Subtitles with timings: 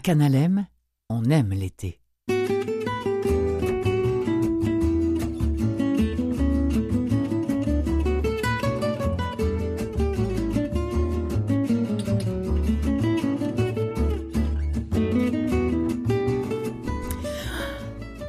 [0.00, 0.66] À Canalem,
[1.10, 2.00] on aime l'été.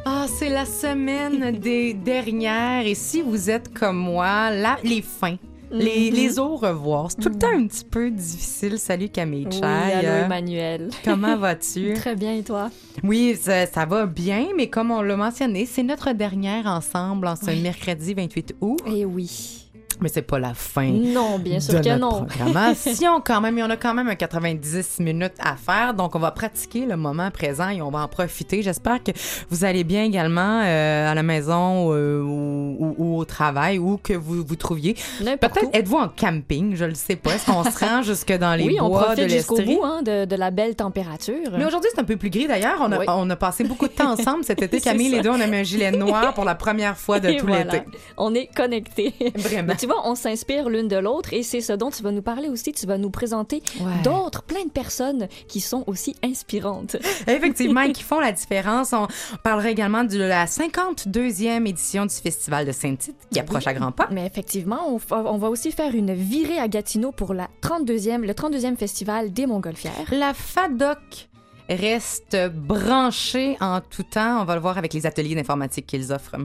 [0.03, 2.85] Ah, c'est la semaine des dernières.
[2.85, 5.37] Et si vous êtes comme moi, là, les fins.
[5.71, 6.15] Les, Mhm.
[6.17, 7.09] les au revoir.
[7.11, 8.77] C'est tout le temps un petit peu difficile.
[8.77, 9.63] Salut Camille Oui, Chai.
[9.63, 10.89] allô Euh, Emmanuel.
[11.05, 11.93] Comment vas-tu?
[11.95, 12.69] Très bien, et toi?
[13.03, 17.35] Oui, ça, ça va bien, mais comme on l'a mentionné, c'est notre dernière ensemble en
[17.35, 17.61] ce Oui.
[17.61, 18.79] mercredi 28 août.
[18.85, 19.69] Eh oui.
[20.01, 20.89] Mais c'est pas la fin.
[20.89, 22.25] Non, bien sûr de que notre non.
[22.25, 23.57] programmation quand même.
[23.57, 25.93] Il y en a quand même un 90 minutes à faire.
[25.93, 28.61] Donc, on va pratiquer le moment présent et on va en profiter.
[28.63, 29.11] J'espère que
[29.49, 33.97] vous allez bien également euh, à la maison euh, ou, ou- ou au travail ou
[34.01, 34.95] que vous vous trouviez.
[35.19, 37.35] Peut-être êtes-vous en camping, je le sais pas.
[37.35, 39.75] Est-ce qu'on se rend jusque dans les Oui, on bois de profite jusqu'au l'Estrie?
[39.75, 41.35] bout hein, de, de la belle température.
[41.57, 42.77] Mais aujourd'hui, c'est un peu plus gris d'ailleurs.
[42.81, 43.05] On Oui.
[43.07, 44.79] on a passé beaucoup de temps ensemble cet été.
[44.81, 47.37] Camille, les deux, on a mis un gilet noir pour la première fois de Et
[47.37, 47.65] tout voilà.
[47.65, 47.83] l'été.
[48.17, 49.13] On est connectés.
[49.35, 49.73] Vraiment.
[49.91, 52.71] Vois, on s'inspire l'une de l'autre et c'est ce dont tu vas nous parler aussi.
[52.71, 54.01] Tu vas nous présenter Ouais.
[54.03, 56.95] d'autres, plein de personnes qui sont aussi inspirantes.
[57.27, 58.93] Effectivement, et qui font la différence.
[58.93, 59.07] On
[59.43, 64.07] parlera également de la 52e édition du Festival de Saint-Tite qui approche à grands pas.
[64.11, 64.79] Mais effectivement,
[65.11, 69.45] on va aussi faire une virée à Gatineau pour la 32e, le 32e festival des
[69.45, 69.93] Montgolfières.
[70.11, 71.29] La FADOC
[71.69, 74.41] reste branchée en tout temps.
[74.41, 76.35] On va le voir avec les ateliers d'informatique qu'ils offrent.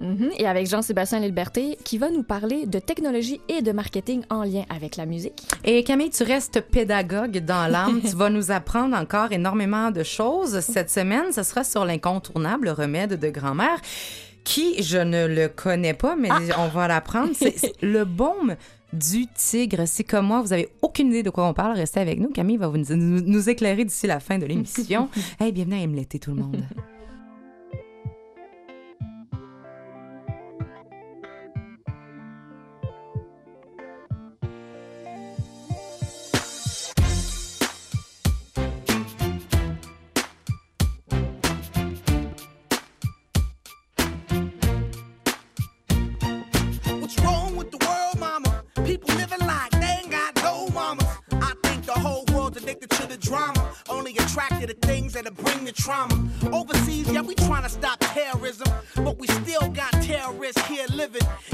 [0.00, 0.30] Mhm.
[0.38, 4.64] Et avec Jean-Sébastien Lilberté qui va nous parler de technologie et de marketing en lien
[4.68, 5.46] avec la musique.
[5.64, 8.00] Et Camille, tu restes pédagogue dans l'âme.
[8.08, 10.60] tu vas nous apprendre encore énormément de choses.
[10.60, 13.80] Cette semaine, ce sera sur l'incontournable remède de grand-mère
[14.44, 17.30] qui, je ne le connais pas, mais on va l'apprendre.
[17.34, 18.54] C'est le baume
[18.92, 19.86] du tigre.
[19.86, 22.28] Si comme moi, vous avez aucune idée de quoi on parle, restez avec nous.
[22.28, 25.08] Camille va vous nous, éclairer d'ici la fin de l'émission.
[25.40, 26.64] hey, bienvenue à Aime l'été, tout le monde.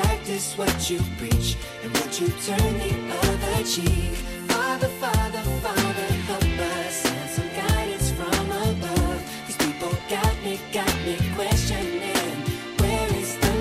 [0.00, 2.92] practice what you preach and what you turn the
[3.28, 4.14] other cheek.
[4.48, 6.94] Father, Father, Father, help us.
[6.94, 9.22] Send some guidance from above.
[9.46, 12.34] These people got me, got me questioning.
[12.80, 13.52] Where is the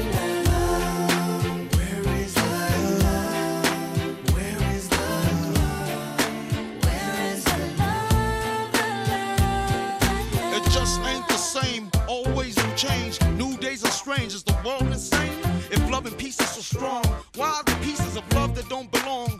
[0.49, 1.05] love?
[1.77, 2.41] Where is the
[3.03, 4.33] love?
[4.33, 5.05] Where is the
[5.53, 6.17] love?
[6.83, 8.71] Where is the love?
[8.73, 8.87] The
[10.41, 10.53] love?
[10.57, 11.91] It just ain't the same.
[12.07, 13.21] Always in change.
[13.37, 14.33] New days are strange.
[14.33, 15.42] Is the world insane?
[15.93, 17.03] Love and peace is so strong,
[17.35, 19.39] why are the pieces of love that don't belong?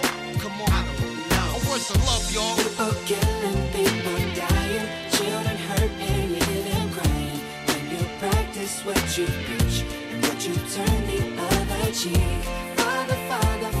[0.67, 2.05] I don't know.
[2.05, 2.55] Love, y'all?
[2.57, 7.41] People killing, people dying, children hurt and crying.
[7.67, 12.43] When you practice what you preach and what you turn the other cheek.
[12.77, 13.80] Father, Father,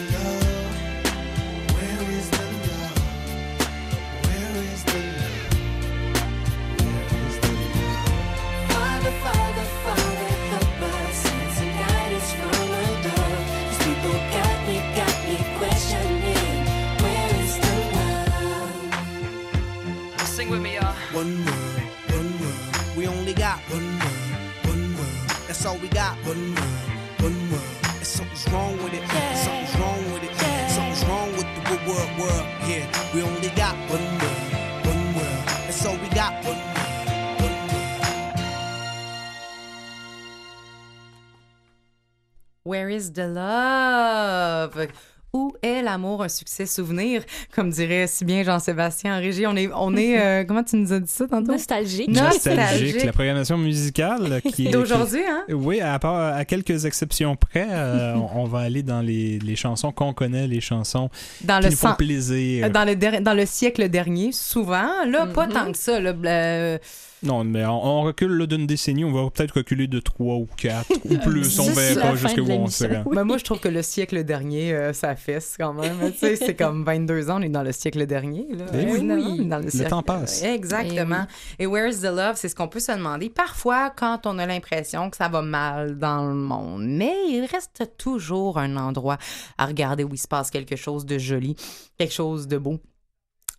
[21.13, 22.95] One world, one world.
[22.95, 24.15] We only got one world,
[24.63, 25.29] one world.
[25.45, 26.15] That's all we got.
[26.25, 26.69] One world,
[27.19, 27.63] one world.
[27.97, 29.05] And something's wrong with it.
[29.35, 30.33] Something's wrong with it.
[30.71, 32.45] Something's wrong with the good world, world.
[32.65, 35.43] Yeah, we only got one world, one world.
[35.67, 36.31] That's all we got.
[36.45, 37.07] One world,
[37.41, 38.39] one world.
[42.63, 44.77] Where is the love?
[45.33, 47.23] Où est l'amour, un succès souvenir?
[47.55, 49.47] Comme dirait si bien Jean-Sébastien en régie.
[49.47, 51.53] On est, on est euh, comment tu nous as dit ça tantôt?
[51.53, 52.09] Nostalgique.
[52.09, 52.57] Nostalgique.
[52.59, 55.43] Nostalgique, la programmation musicale qui est- D'aujourd'hui, hein?
[55.49, 59.55] Oui, à, part, à quelques exceptions près, euh, on, on va aller dans les, les
[59.55, 61.09] chansons qu'on connaît, les chansons
[61.41, 62.69] Dans qui le nous font plaisir.
[62.69, 64.89] Dans le, der- dans le siècle dernier, souvent.
[65.07, 65.53] Là, pas Mhm.
[65.53, 65.99] tant que ça.
[66.01, 66.77] Là, euh,
[67.23, 70.89] Non, mais on, on recule d'une décennie, on va peut-être reculer de trois ou quatre
[71.05, 72.87] ou plus, on verra fin jusqu'où de on l'émission.
[72.89, 73.03] se rend.
[73.11, 75.97] ben, moi, je trouve que le siècle dernier, euh, ça fesse quand même.
[76.13, 78.47] tu sais, c'est comme 22 ans, on est dans le siècle dernier.
[78.51, 78.65] Là.
[78.73, 78.99] Eh oui.
[79.01, 80.41] oui, dans le, siècle- temps passe.
[80.43, 81.25] Exactement.
[81.59, 82.33] Et where's the love?
[82.35, 85.97] C'est ce qu'on peut se demander parfois quand on a l'impression que ça va mal
[85.99, 86.83] dans le monde.
[86.85, 89.17] Mais il reste toujours un endroit
[89.57, 91.55] à regarder où il se passe quelque chose de joli,
[91.97, 92.79] quelque chose de beau,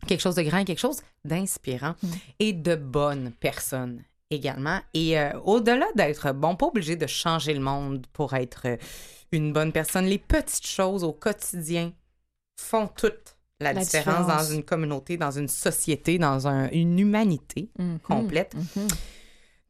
[0.07, 1.95] quelque chose de grand, quelque chose d'inspirant
[2.39, 4.81] et de bonnes personnes également.
[4.95, 8.77] Et euh, au-delà d'être bon, pas obligé de changer le monde pour être euh,
[9.31, 11.93] une bonne personne, les petites choses au quotidien
[12.61, 14.47] font toute la, La différence, différence.
[14.49, 17.99] dans une communauté, dans une société, dans un- une humanité Mhm.
[18.01, 18.55] complète.
[18.55, 18.89] Mhm.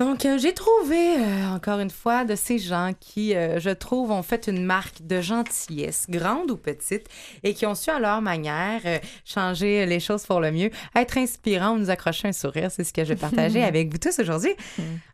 [0.03, 4.11] Donc, euh, j'ai trouvé, euh, encore une fois, de ces gens qui, euh, je trouve,
[4.11, 7.07] ont fait une marque de gentillesse, grande ou petite,
[7.45, 8.81] et qui ont su, à leur manière,
[9.25, 12.73] changer les choses pour le mieux, être inspirants ou nous accrocher un sourire.
[12.73, 14.51] C'est ce que je vais partager avec vous tous aujourd'hui.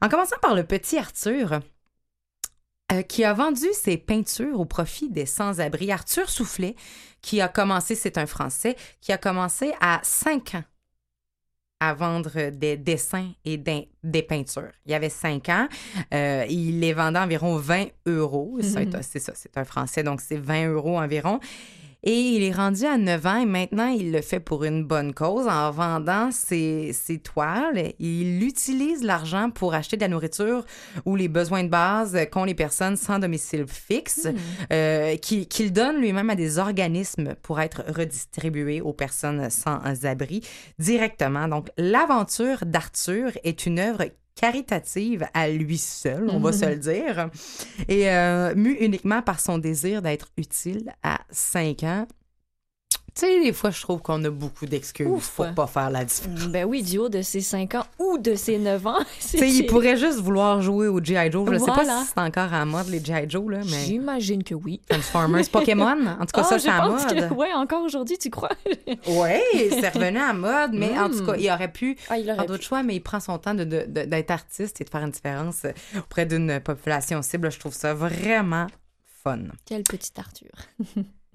[0.00, 1.61] En commençant par le petit Arthur.
[3.08, 5.93] qui a vendu ses peintures au profit des sans-abri.
[5.93, 6.76] Arthur Soufflet,
[7.20, 10.64] qui a commencé, c'est un Français, qui a commencé à 5 ans
[11.81, 14.73] à vendre des dessins et des, des peintures.
[14.87, 15.69] Il y avait cinq ans.
[16.13, 18.59] Euh, il les vendait environ 20 euros.
[18.61, 21.39] C'est un- C'est ça, c'est un Français, donc c'est 20 euros environ.
[22.05, 25.12] Et il est rendu à 9 ans et maintenant, il le fait pour une bonne
[25.12, 27.93] cause en vendant ses, ses toiles.
[27.99, 30.65] Il utilise l'argent pour acheter de la nourriture
[31.05, 34.29] ou les besoins de base qu'ont les personnes sans domicile fixe,
[34.73, 40.40] euh, qui- qu'il donne lui-même à des organismes pour être redistribués aux personnes sans abri
[40.78, 41.49] directement.
[41.49, 44.05] Donc, l'aventure d'Arthur est une œuvre
[44.38, 47.28] caritative à lui seul, on va se le dire,
[47.88, 52.07] et euh, mu uniquement par son désir d'être utile à 5 ans.
[53.19, 56.47] Tu sais, des fois, je trouve qu'on a beaucoup d'excuses pour pas faire la différence.
[56.47, 58.99] Ben oui, du haut de ses 5 ans ou de ses 9 ans.
[59.21, 61.31] Tu sais, il pourrait juste vouloir jouer au G.I.
[61.33, 61.49] Joe.
[61.53, 63.29] Je sais pas si c'est encore à mode, les G.I.
[63.29, 63.85] Joe, là, mais...
[63.87, 64.81] J'imagine que oui.
[64.89, 67.29] Transformers, Pokémon, en tout cas, Ah, ça, je c'est à mode.
[67.29, 68.51] que, ouais, encore aujourd'hui, tu crois?
[69.09, 72.37] Oui, c'est revenu à mode, mais en tout cas, il aurait pu Ah, il faire
[72.37, 74.91] aurait d'autres choix, mais il prend son temps de- de- de- d'être artiste et de
[74.91, 75.63] faire une différence
[75.99, 77.51] auprès d'une population cible.
[77.51, 78.69] Je trouve ça vraiment
[79.25, 79.39] fun.
[79.67, 80.51] Quel petit Arthur.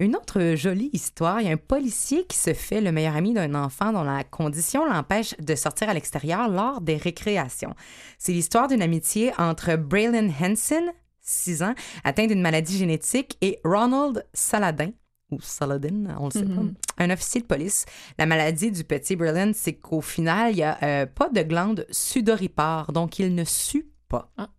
[0.04, 3.32] Une autre jolie histoire, il y a un policier qui se fait le meilleur ami
[3.32, 7.74] d'un enfant dont la condition l'empêche de sortir à l'extérieur lors des récréations.
[8.18, 10.92] C'est l'histoire d'une amitié entre Braylon Henson,
[11.22, 14.90] 6 ans, atteint d'une maladie génétique, et Ronald Saladin,
[15.30, 17.86] ou Saladin, on le sait pas, un officier de police.
[18.18, 21.86] La maladie du petit Braylon, c'est qu'au final, il n'y a euh, pas de glande
[21.90, 24.30] sudoripare, donc il ne sue pas.
[24.36, 24.50] Ah.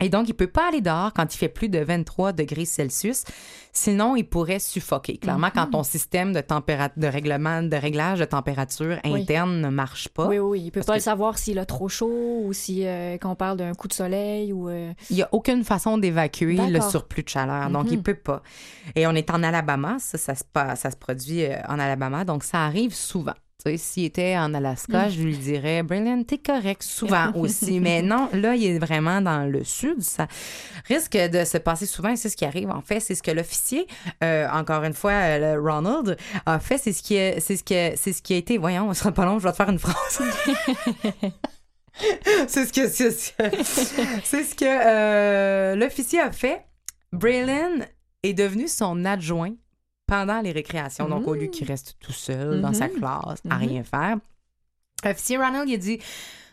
[0.00, 3.24] Et donc, il peut pas aller dehors quand il fait plus de 23 degrés Celsius.
[3.72, 5.18] Sinon, il pourrait suffoquer.
[5.18, 5.52] Clairement, Mhm.
[5.54, 6.40] quand ton système de,
[6.96, 9.22] de règlement, de réglage de température Oui.
[9.22, 11.88] interne ne marche pas, Oui, oui, il peut pas que- le savoir s'il a trop
[11.88, 15.22] chaud ou si euh, quand on parle d'un coup de soleil ou euh, il n'y
[15.22, 17.70] a aucune façon d'évacuer le surplus de chaleur.
[17.70, 17.92] Donc, Mhm.
[17.92, 18.42] il peut pas.
[18.96, 19.96] Et on est en Alabama.
[20.00, 22.24] Ça, ça, se, pa- ça se produit euh, en Alabama.
[22.24, 23.34] Donc, ça arrive souvent.
[23.64, 25.10] Tu sais, S'il était en Alaska, Mm.
[25.10, 27.78] je lui dirais, Brilliant, t'es correct souvent aussi.
[27.80, 30.00] Mais non, là, il est vraiment dans le sud.
[30.02, 30.26] Ça
[30.88, 32.14] risque de se passer souvent.
[32.16, 32.70] C'est ce qui arrive.
[32.70, 33.86] En fait, c'est ce que l'officier,
[34.24, 36.78] euh, encore une fois, euh, le Ronald, a fait.
[36.78, 38.56] C'est ce qui est, c'est ce qui est- c'est ce qui a été.
[38.58, 39.38] Voyons, on sera pas long.
[39.38, 39.96] Je vais te faire une phrase.
[42.48, 43.56] c'est ce que c'est ce que,
[44.24, 46.64] c'est ce que euh, l'officier a fait.
[47.12, 47.80] Braylon
[48.22, 49.52] est devenu son adjoint
[50.10, 51.08] pendant les récréations.
[51.08, 52.94] Donc, au lieu qu'il reste tout seul dans sa Mhm.
[52.98, 53.68] classe à Mhm.
[53.68, 54.16] rien faire,
[55.04, 55.98] l'officier Ronald, il a dit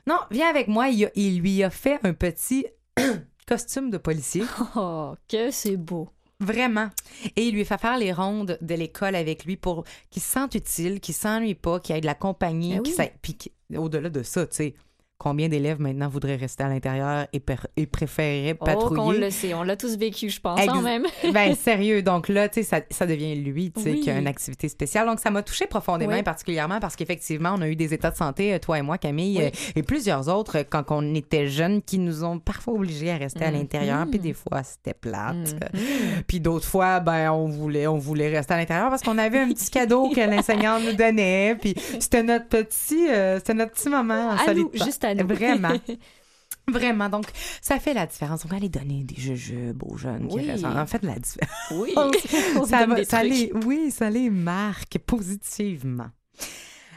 [0.05, 0.87] Non, viens avec moi.
[0.87, 2.65] Il, a- il lui a fait un petit
[3.47, 4.43] costume de policier.
[4.77, 6.09] oh que c'est beau.
[6.39, 6.89] Vraiment.
[7.35, 10.53] Et il lui fait faire les rondes de l'école avec lui pour qu'il se sente
[10.55, 12.75] utile, qu'il s'ennuie pas, qu'il ait de la compagnie.
[12.79, 13.05] Ben oui.
[13.21, 13.37] Puis
[13.77, 14.73] au-delà de ça, tu sais,
[15.17, 17.41] combien d'élèves maintenant voudraient rester à l'intérieur et,
[17.75, 19.19] et préféreraient Oh, patrouiller?
[19.19, 21.05] le sait, on l'a tous vécu, je pense, quand même.
[21.33, 22.01] ben, sérieux.
[22.03, 23.99] Donc là, tu sais, ça, ça devient lui, tu sais, Oui.
[24.01, 25.07] qui a une activité spéciale.
[25.07, 26.19] Donc, ça m'a touché profondément, Oui.
[26.19, 28.97] et particulièrement parce qu'effectivement, on a eu des états de santé, euh, toi et moi,
[28.97, 29.45] Camille, Oui.
[29.45, 33.17] euh, et plusieurs autres, euh, quand on était jeunes, qui nous ont parfois obligés à
[33.17, 33.57] rester à Mhm.
[33.57, 34.05] l'intérieur.
[34.09, 35.35] Puis des fois, c'était plate.
[35.73, 36.23] Mhm.
[36.27, 39.49] Puis d'autres fois, ben, on voulait, on voulait rester à l'intérieur parce qu'on avait un
[39.49, 40.19] petit cadeau que
[40.61, 41.55] l'enseignante nous donnait.
[41.59, 44.85] Puis c'était notre petit, euh, c'était notre petit moment en solitaire.
[44.85, 45.27] juste à nous.
[45.27, 45.73] Vraiment.
[46.69, 47.07] Vraiment.
[47.09, 47.25] Donc,
[47.61, 48.43] ça fait la différence.
[48.45, 50.65] On va aller donner des jujubes aux jeunes qui restent.
[50.65, 51.71] En fait, la différence.
[51.71, 51.93] Oui,
[52.67, 56.09] ça, va- les, oui, ça les marque positivement.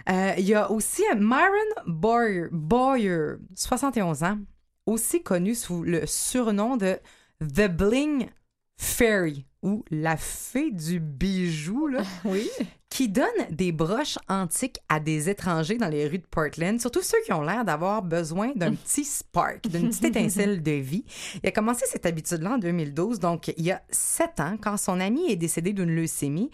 [0.08, 1.50] Euh, Il y a aussi Myron
[1.86, 4.38] Boyer, Boyer, 71 ans,
[4.86, 6.98] aussi connu sous le surnom de
[7.40, 8.28] The Bling
[8.76, 12.48] Fairy ou la fée du bijou, là, Oui.
[12.88, 17.18] qui donne des broches antiques à des étrangers dans les rues de Portland, surtout ceux
[17.24, 21.04] qui ont l'air d'avoir besoin d'un petit spark, d'une petite étincelle de vie.
[21.42, 24.98] Il a commencé cette habitude-là en 2012, donc il y a sept ans, quand son
[24.98, 26.50] ami est décédé d'une leucémie.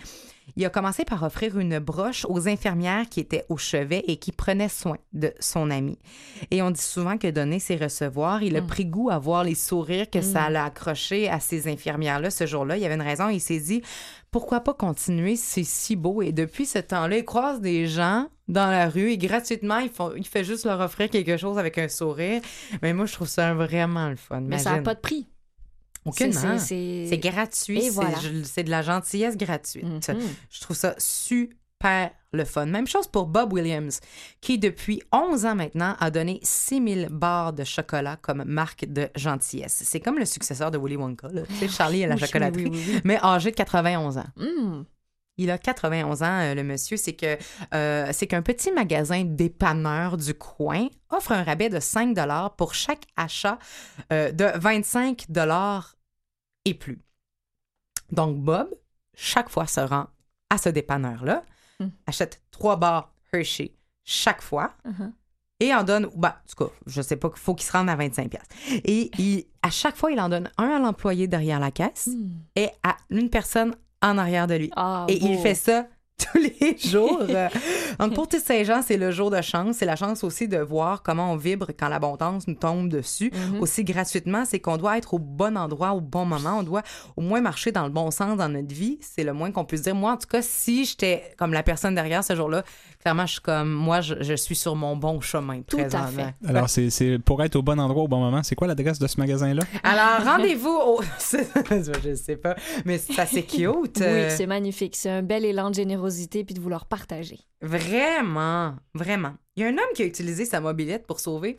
[0.54, 4.30] Il a commencé par offrir une broche aux infirmières qui étaient au chevet et qui
[4.30, 5.98] prenaient soin de son ami.
[6.52, 8.42] Et on dit souvent que donner, c'est recevoir.
[8.44, 12.30] Il a pris goût à voir les sourires que ça l'a accroché à ces infirmières-là
[12.30, 12.76] ce jour-là.
[12.76, 13.28] Il y avait une raison.
[13.28, 13.82] Il s'est dit,
[14.30, 15.34] pourquoi pas continuer?
[15.36, 16.22] C'est si beau.
[16.22, 20.12] Et depuis ce temps-là, il croise des gens dans la rue et gratuitement, il, font-
[20.16, 22.40] il fait juste leur offrir quelque chose avec un sourire.
[22.82, 24.40] Mais moi, je trouve ça vraiment le fun.
[24.42, 25.26] Mais ça n'a pas de prix.
[26.06, 26.58] Aucunement.
[26.58, 27.82] C'est- gratuit.
[27.82, 28.18] C'est- voilà.
[28.20, 29.84] je- C'est de la gentillesse gratuite.
[30.08, 30.16] Mhm.
[30.50, 32.66] Je trouve ça super le fun.
[32.66, 34.00] Même chose pour Bob Williams,
[34.40, 39.82] qui depuis 11 ans maintenant a donné 6000 barres de chocolat comme marque de gentillesse.
[39.84, 41.42] C'est comme le successeur de Willy Wonka, là.
[41.68, 43.00] Charlie à la oui, chocolaterie, oui, oui.
[43.04, 44.26] mais âgé de 91 ans.
[44.36, 44.82] Mm.
[45.38, 46.96] Il a 91 ans, euh, le monsieur.
[46.96, 47.36] C'est que
[47.74, 52.16] euh, c'est qu'un petit magasin dépanneur du coin offre un rabais de 5
[52.56, 53.58] pour chaque achat
[54.12, 55.26] euh, de 25
[56.64, 57.00] et plus.
[58.12, 58.68] Donc, Bob,
[59.14, 60.06] chaque fois, se rend
[60.50, 61.42] à ce dépanneur-là,
[61.78, 61.88] Hmm.
[62.06, 65.12] achète trois barres Hershey chaque fois Uh-huh.
[65.60, 67.90] et en donne, bah, en tout cas, je sais pas, il faut qu'il se rende
[67.90, 68.48] à 25 pièces.
[68.82, 72.30] Et il, à chaque fois, il en donne un à l'employé derrière la caisse Mm.
[72.56, 74.70] et à une personne en arrière de lui.
[74.76, 75.86] Ah, Et il fait ça
[76.32, 77.22] tous les jours.
[77.98, 79.76] Donc, pour tous ces gens, c'est le jour de chance.
[79.76, 83.30] C'est la chance aussi de voir comment on vibre quand l'abondance nous tombe dessus.
[83.32, 83.60] Mhm.
[83.60, 86.58] Aussi gratuitement, c'est qu'on doit être au bon endroit, au bon moment.
[86.60, 86.82] On doit
[87.16, 88.98] au moins marcher dans le bon sens dans notre vie.
[89.02, 89.94] C'est le moins qu'on puisse dire.
[89.94, 92.64] Moi, en tout cas, si j'étais comme la personne derrière ce jour-là,
[93.00, 96.34] clairement, je suis comme, moi, je, je suis sur mon bon chemin Tout à fait.
[96.46, 98.42] Alors, c'est pour être au bon endroit au bon moment.
[98.42, 99.62] C'est quoi l'adresse de ce magasin-là?
[99.82, 101.02] Alors, rendez-vous au...
[102.02, 102.56] je sais pas,
[102.86, 103.98] mais ça, c'est cute.
[104.00, 104.96] Oui, c'est magnifique.
[104.96, 106.05] C'est un bel élan de générosité
[106.44, 107.40] puis de vouloir partager.
[107.60, 109.34] Vraiment, vraiment.
[109.56, 111.56] Il y a un homme qui a utilisé sa mobilette pour sauver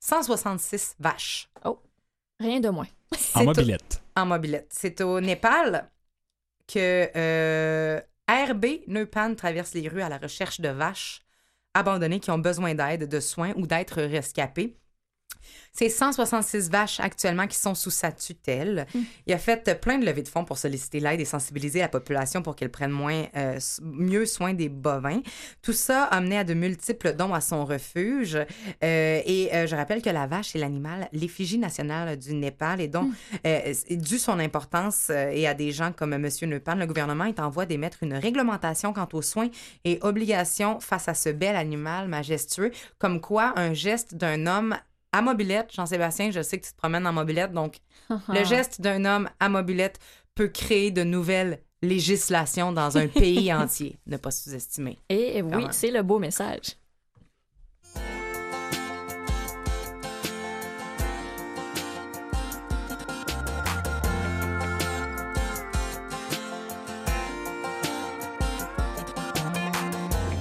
[0.00, 1.48] 166 vaches.
[2.38, 2.86] Rien de moins.
[3.34, 4.02] En mobilette.
[4.16, 4.68] au- en mobilette.
[4.74, 5.90] C'est au Népal
[6.66, 11.20] que euh, RB Neupan traverse les rues à la recherche de vaches
[11.74, 14.76] abandonnées qui ont besoin d'aide, de soins ou d'être rescapées.
[15.72, 18.86] C'est 166 vaches actuellement qui sont sous sa tutelle.
[19.26, 22.42] Il a fait plein de levées de fonds pour solliciter l'aide et sensibiliser la population
[22.42, 25.20] pour qu'elle prenne moins, euh, mieux soin des bovins.
[25.62, 28.36] Tout ça a mené à de multiples dons à son refuge.
[28.36, 32.88] Euh, et euh, je rappelle que la vache est l'animal, l'effigie nationale du Népal et
[32.88, 33.12] donc,
[33.44, 36.28] c'est dû son importance et à des gens comme M.
[36.42, 39.48] Neupan, le gouvernement est en voie d'émettre une réglementation quant aux soins
[39.84, 44.76] et obligations face à ce bel animal majestueux, comme quoi un geste d'un homme
[45.12, 45.72] à mobilette.
[45.74, 47.78] Jean-Sébastien, je sais que tu te promènes en mobilette, donc
[48.28, 49.98] le geste d'un homme à mobilette
[50.34, 53.98] peut créer de nouvelles législations dans un pays entier.
[54.06, 54.98] Ne pas sous-estimer.
[55.08, 55.72] Et oui, même.
[55.72, 56.76] c'est le beau message.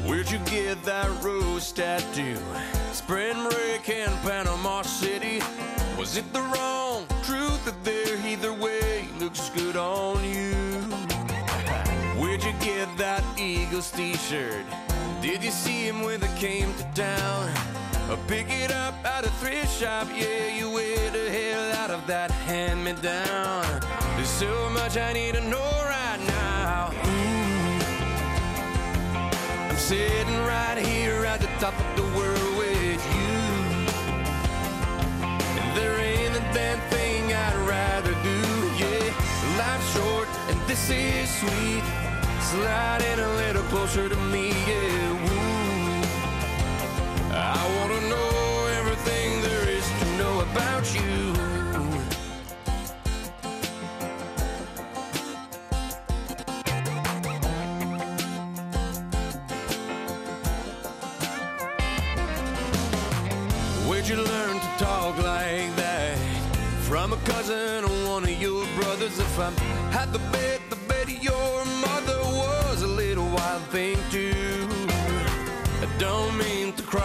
[0.05, 2.35] Where'd you get that rose tattoo?
[3.09, 5.41] Spreading Rick in Panama City.
[5.97, 8.15] Was it the wrong truth or there?
[8.23, 10.53] Either way, looks good on you.
[12.21, 14.63] Where'd you get that Eagles t-shirt?
[15.23, 17.49] Did you see him when they came to town?
[18.11, 20.07] Or pick it up at a thrift shop?
[20.15, 23.81] Yeah, you wear the hell out of that hand-me-down.
[24.17, 26.91] There's so much I need to know right now.
[26.93, 27.79] Ooh.
[29.67, 32.38] I'm sitting right here at the top of the world
[40.89, 41.83] fancy sweet.
[42.41, 44.98] sliding a little closer to me, yeah.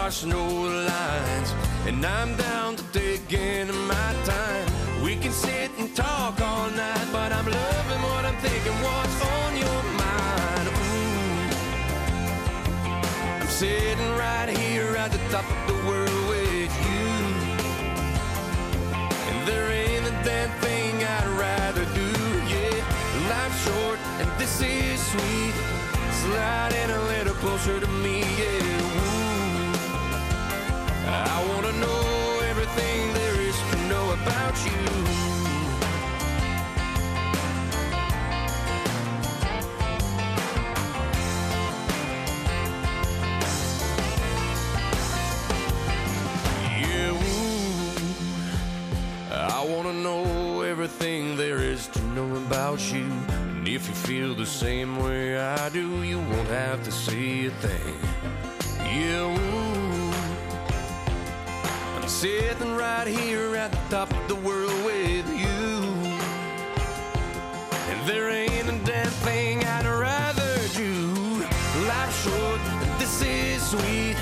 [0.05, 0.47] Mean to cross no
[0.87, 1.55] lines,
[1.87, 2.83] and I'm down to
[3.69, 4.67] of my time.
[5.03, 8.73] We can sit and talk all night, but I'm loving what I'm thinking.
[8.83, 10.69] What's on your mind?
[10.69, 11.51] Ooh.
[13.41, 17.09] I'm sitting right here at the top of the world with you.
[19.31, 22.11] And there ain't a damn thing I'd rather do.
[22.53, 22.77] Yeah,
[23.29, 25.55] life's short and this is sweet.
[26.23, 29.14] Sliding a little closer to me, yeah.
[31.17, 34.83] I wanna know everything there is to know about you.
[46.81, 48.15] Yeah, ooh.
[49.31, 53.07] I wanna know everything there is to know about you.
[53.29, 57.51] And if you feel the same way I do, you won't have to say a
[57.51, 57.97] thing.
[58.81, 59.64] Yeah, ooh.
[62.15, 65.83] Sitting right here at the top of the world with you.
[67.91, 71.45] And there ain't a damn thing I'd rather do.
[71.87, 72.61] Life's short,
[73.01, 74.17] this is sweet.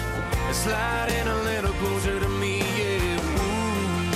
[0.53, 3.21] Sliding a little closer to me, yeah.
[3.45, 4.13] Ooh.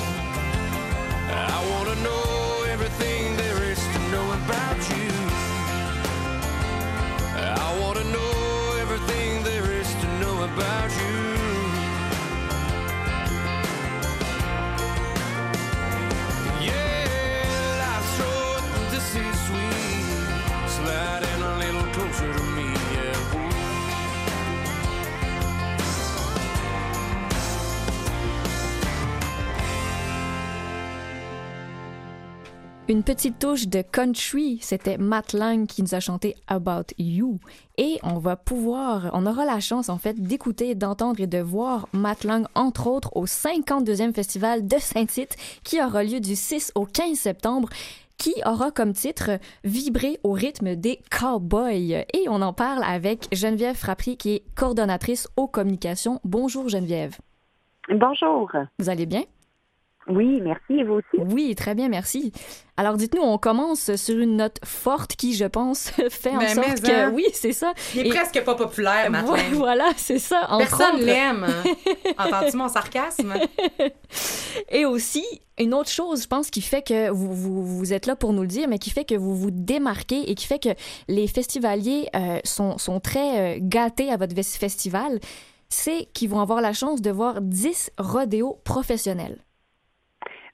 [1.31, 2.36] I wanna know
[32.89, 37.41] Une petite touche de country, c'était Matt Lang qui nous a chanté About You.
[37.79, 41.89] Et on va pouvoir, on aura la chance en fait d'écouter, d'entendre et de voir
[41.93, 46.85] Matt Lang, entre autres, au 52e Festival de Saint-Tite qui aura lieu du 6 au
[46.87, 47.69] 15 septembre
[48.19, 52.05] qui aura comme titre Vibrer au rythme des cowboys.
[52.15, 56.21] Et on en parle avec Geneviève Frappry qui est coordonnatrice aux communications.
[56.23, 57.17] Bonjour Geneviève.
[57.89, 58.53] Bonjour.
[58.79, 59.25] Vous allez bien?
[60.09, 60.75] Oui, merci.
[60.75, 61.33] Et vous aussi?
[61.35, 62.33] Oui, très bien, merci.
[62.77, 66.81] Alors, dites-nous, on commence sur une note forte qui, je pense, fait en Ben, sorte
[66.83, 66.93] que...
[66.93, 67.11] hein?
[67.13, 67.73] Oui, c'est ça.
[67.95, 69.11] Il est Et- presque pas populaire.
[69.55, 70.47] Voilà, c'est ça.
[70.51, 71.47] entre Personne l'aime.
[72.19, 73.35] Entends-tu mon sarcasme?
[74.71, 75.25] Et aussi,
[75.59, 78.43] une autre chose, je pense, qui fait que vous, vous, vous êtes là pour nous
[78.43, 80.71] le dire, mais qui fait que vous vous démarquez et qui fait que
[81.09, 85.19] les festivaliers euh, sont, sont très euh, gâtés à votre festival,
[85.69, 89.39] c'est qu'ils vont avoir la chance de voir 10 rodéos professionnels.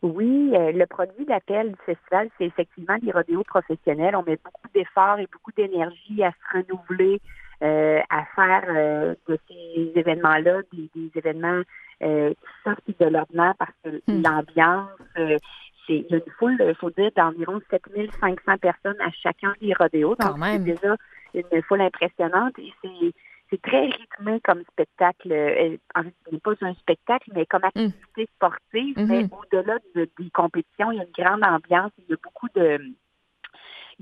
[0.03, 4.17] Oui, euh, le produit d'appel du festival, c'est effectivement les rodéos professionnels.
[4.17, 7.21] On met beaucoup d'efforts et beaucoup d'énergie à se renouveler,
[7.63, 11.63] euh, à faire euh, de ces événements-là des, des événements
[12.03, 14.23] euh, qui sortent de l'ordinaire parce que Hmm.
[14.25, 14.89] l'ambiance,
[15.19, 15.39] euh,
[15.87, 19.73] c'est il y a une foule, il faut dire, d'environ 7500 personnes à chacun des
[19.75, 20.17] rodéos.
[20.17, 20.97] Donc, c'est déjà
[21.35, 23.13] une foule impressionnante et c'est
[23.53, 25.31] c'est très rythmé comme spectacle.
[25.31, 28.97] Euh, En fait, ce n'est pas un spectacle, mais comme activité sportive.
[29.07, 31.93] Mais au-delà de- des compétitions, il y a une grande ambiance.
[31.99, 32.81] Il y a beaucoup de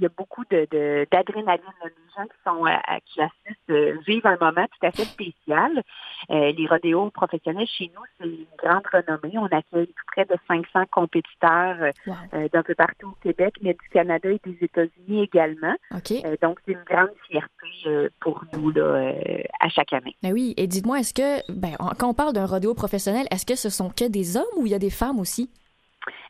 [0.01, 1.63] il y a beaucoup de de- d'adrénaline.
[1.85, 5.05] Les gens qui sont à- à- qui assistent euh, vivent un moment tout à fait
[5.05, 5.83] spécial.
[6.31, 9.37] Euh, les rodéos professionnels chez nous, c'est une grande renommée.
[9.39, 12.15] On accueille près de 500 compétiteurs euh, Wow.
[12.35, 15.75] euh, d'un peu partout au Québec, mais du Canada et des États-Unis également.
[15.93, 17.49] Euh, donc, c'est une grande fierté
[17.87, 20.17] euh, pour nous là, euh, à chaque année.
[20.23, 23.47] Ben oui, et dites-moi, est-ce que, ben, en- quand on parle d'un rodéo professionnel, est-ce
[23.47, 25.51] que ce sont que des hommes ou il y a des femmes aussi?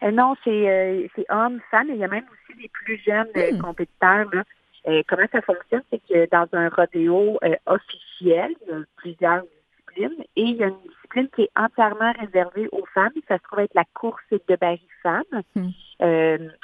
[0.02, 2.96] Euh, non, c'est euh, c'est hommes, femmes, et il y a même aussi les plus
[3.06, 3.60] jeunes euh, Hmm.
[3.60, 4.28] compétiteurs.
[4.32, 4.44] là.
[4.88, 10.24] Euh, comment ça fonctionne, c'est que dans un rodéo officiel, il y a plusieurs disciplines,
[10.36, 13.12] et il y a une discipline qui est entièrement réservée aux femmes.
[13.28, 15.42] Ça se trouve être la course de baril femmes.
[15.54, 15.68] Hmm.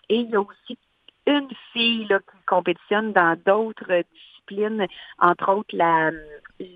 [0.08, 0.78] Et il y a aussi
[1.26, 4.02] une fille là, qui compétitionne dans d'autres euh,
[4.46, 4.86] disciplines,
[5.18, 6.10] entre autres la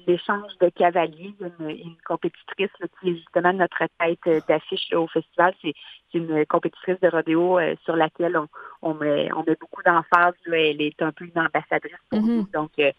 [0.07, 1.35] l'échange de cavaliers.
[1.41, 5.55] Une, une compétitrice là, qui est justement notre tête d'affiche au festival.
[5.63, 5.73] C'est
[6.13, 8.49] c'est une compétitrice de rodéo euh, sur laquelle on,
[8.83, 10.35] on, met, on met beaucoup d'emphase.
[10.47, 10.59] là.
[10.59, 12.37] Elle est un peu une ambassadrice pour Mhm.
[12.37, 12.49] nous.
[12.53, 12.91] Donc, euh,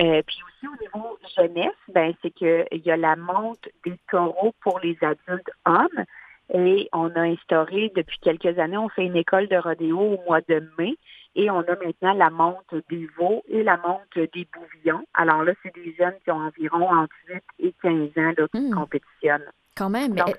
[0.00, 3.98] euh, puis aussi au niveau jeunesse, ben c'est que il y a la monte des
[4.10, 6.04] taureaux pour les adultes hommes.
[6.52, 10.40] Et on a instauré depuis quelques années, on fait une école de rodéo au mois
[10.42, 10.96] de mai.
[11.36, 15.04] Et on a maintenant la monte des veaux et la monte des bouvillons.
[15.14, 18.60] Alors là, c'est des jeunes qui ont environ entre 8 et 15 ans là, qui
[18.60, 18.74] Hmm.
[18.74, 19.50] compétitionnent.
[19.76, 20.14] Quand même.
[20.14, 20.36] Donc,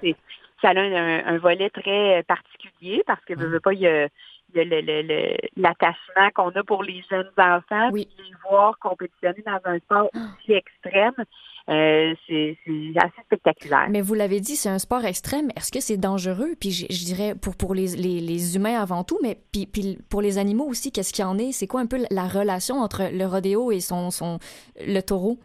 [0.62, 4.06] ça a un, un volet très particulier parce que, veux, veux pas, il y a,
[4.54, 7.90] il y a le- le- le- l'attachement qu'on a pour les jeunes enfants.
[7.92, 8.08] Oui.
[8.16, 11.16] puis Les voir compétitionner dans un sport aussi extrême,
[11.70, 12.58] euh, c'est
[12.98, 13.88] assez spectaculaire.
[13.90, 15.50] Mais vous l'avez dit, c'est un sport extrême.
[15.56, 16.56] Est-ce que c'est dangereux?
[16.60, 19.98] Puis je, je dirais pour, pour les, les, les humains avant tout, mais puis, puis
[20.10, 21.52] pour les animaux aussi, qu'est-ce qu'il y en est?
[21.52, 24.40] C'est quoi un peu la relation entre le rodéo et son, son
[24.80, 25.38] le taureau?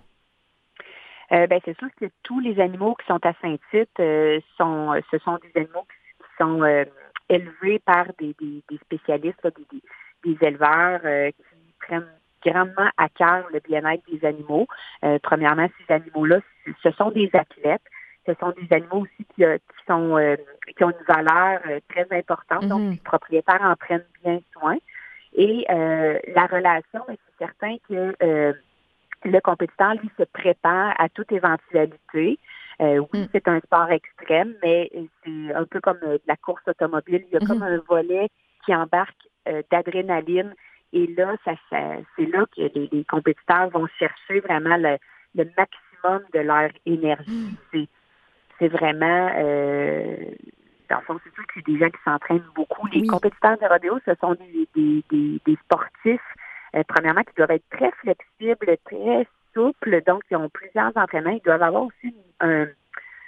[1.32, 5.18] Euh, ben, c'est sûr que tous les animaux qui sont à Saint-Tite euh, sont, ce
[5.18, 5.86] sont des animaux
[6.18, 6.84] qui sont euh,
[7.28, 12.08] élevés par des, des, des spécialistes, là, des, des, des éleveurs euh, qui prennent
[12.44, 14.66] grandement à cœur le bien-être des animaux.
[15.04, 16.40] Euh, premièrement, ces animaux-là,
[16.82, 17.82] ce sont des athlètes.
[18.26, 20.36] Ce sont des animaux aussi qui, euh, qui sont euh,
[20.76, 22.66] qui ont une valeur euh, très importante.
[22.68, 22.90] Donc, Mhm.
[22.92, 24.76] les propriétaires en prennent bien soin.
[25.34, 28.52] Et euh, la relation, c'est certain que euh,
[29.24, 32.38] le compétiteur, lui, se prépare à toute éventualité.
[32.80, 33.26] Euh, oui, Mm.
[33.32, 34.90] c'est un sport extrême, mais
[35.24, 37.24] c'est un peu comme euh, de la course automobile.
[37.28, 37.46] Il y a Mhm.
[37.46, 38.28] comme un volet
[38.64, 39.16] qui embarque
[39.48, 40.54] euh, d'adrénaline.
[40.92, 44.96] Et là, ça, ça- c'est là que les, les compétiteurs vont chercher vraiment le,
[45.34, 47.56] le maximum de leur énergie.
[47.72, 47.88] C'est,
[48.58, 49.30] c'est vraiment...
[49.36, 50.16] Euh,
[50.88, 52.86] dans le fond, c'est sûr que des gens qui s'entraînent beaucoup.
[52.88, 53.06] Les Oui.
[53.06, 56.20] compétiteurs de rodéo, ce sont des, des, des, des sportifs
[56.74, 61.30] euh, premièrement, qui doivent être très flexibles, très souples, donc ils ont plusieurs entraînements.
[61.30, 62.66] Ils doivent avoir aussi une, un-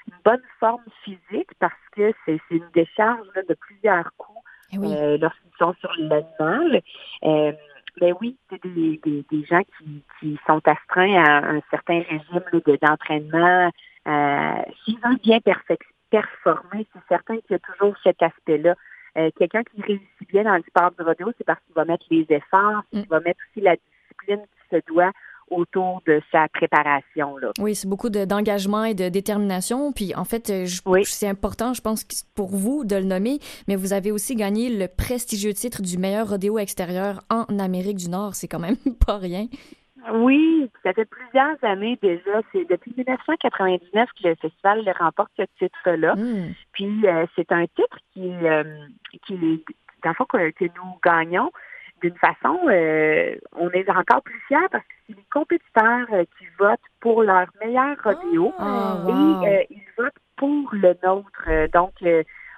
[0.09, 4.32] une bonne forme physique parce que c'est une décharge là, de plusieurs coups
[4.79, 4.95] oui.
[4.97, 6.81] euh, lorsqu'ils sont sur l'animal.
[7.25, 7.53] Euh,
[8.01, 12.43] mais oui, c'est des, des, des gens qui, qui sont astreints à un certain régime
[12.81, 13.71] d'entraînement.
[14.09, 15.39] Euh, S'ils veulent bien
[16.11, 18.75] performer, c'est certain qu'il y a toujours cet aspect-là.
[19.19, 22.07] Euh, Quelqu'un qui réussit bien dans le sport du rodéo, c'est parce qu'il va mettre
[22.11, 23.01] les efforts, Mm.
[23.01, 25.13] il va mettre aussi la discipline qui se doit
[25.53, 27.37] autour de sa préparation.
[27.39, 27.51] Là.
[27.61, 29.93] Oui, c'est beaucoup de- d'engagement et de détermination.
[29.93, 31.05] Puis en fait, euh, je- Oui.
[31.05, 33.39] c'est important, je pense, pour vous de le nommer,
[33.69, 38.09] mais vous avez aussi gagné le prestigieux titre du meilleur rodéo extérieur en Amérique du
[38.09, 38.35] Nord.
[38.35, 39.47] C'est quand même pas rien.
[40.15, 42.41] Oui, ça fait plusieurs années déjà.
[42.51, 46.17] C'est depuis 1999 que le festival le remporte ce titre-là.
[46.17, 46.53] Hmm.
[46.73, 48.65] Puis euh, c'est un titre qui, euh,
[49.25, 49.35] qui
[50.03, 51.51] dans le fond, que, que nous gagnons
[52.03, 56.47] d'une façon, euh, on est encore plus fiers parce que c'est les compétiteurs euh, qui
[56.59, 59.45] votent pour leur meilleur rodéo Ah, et wow.
[59.47, 61.49] euh, ils votent pour le nôtre.
[61.73, 61.93] Donc,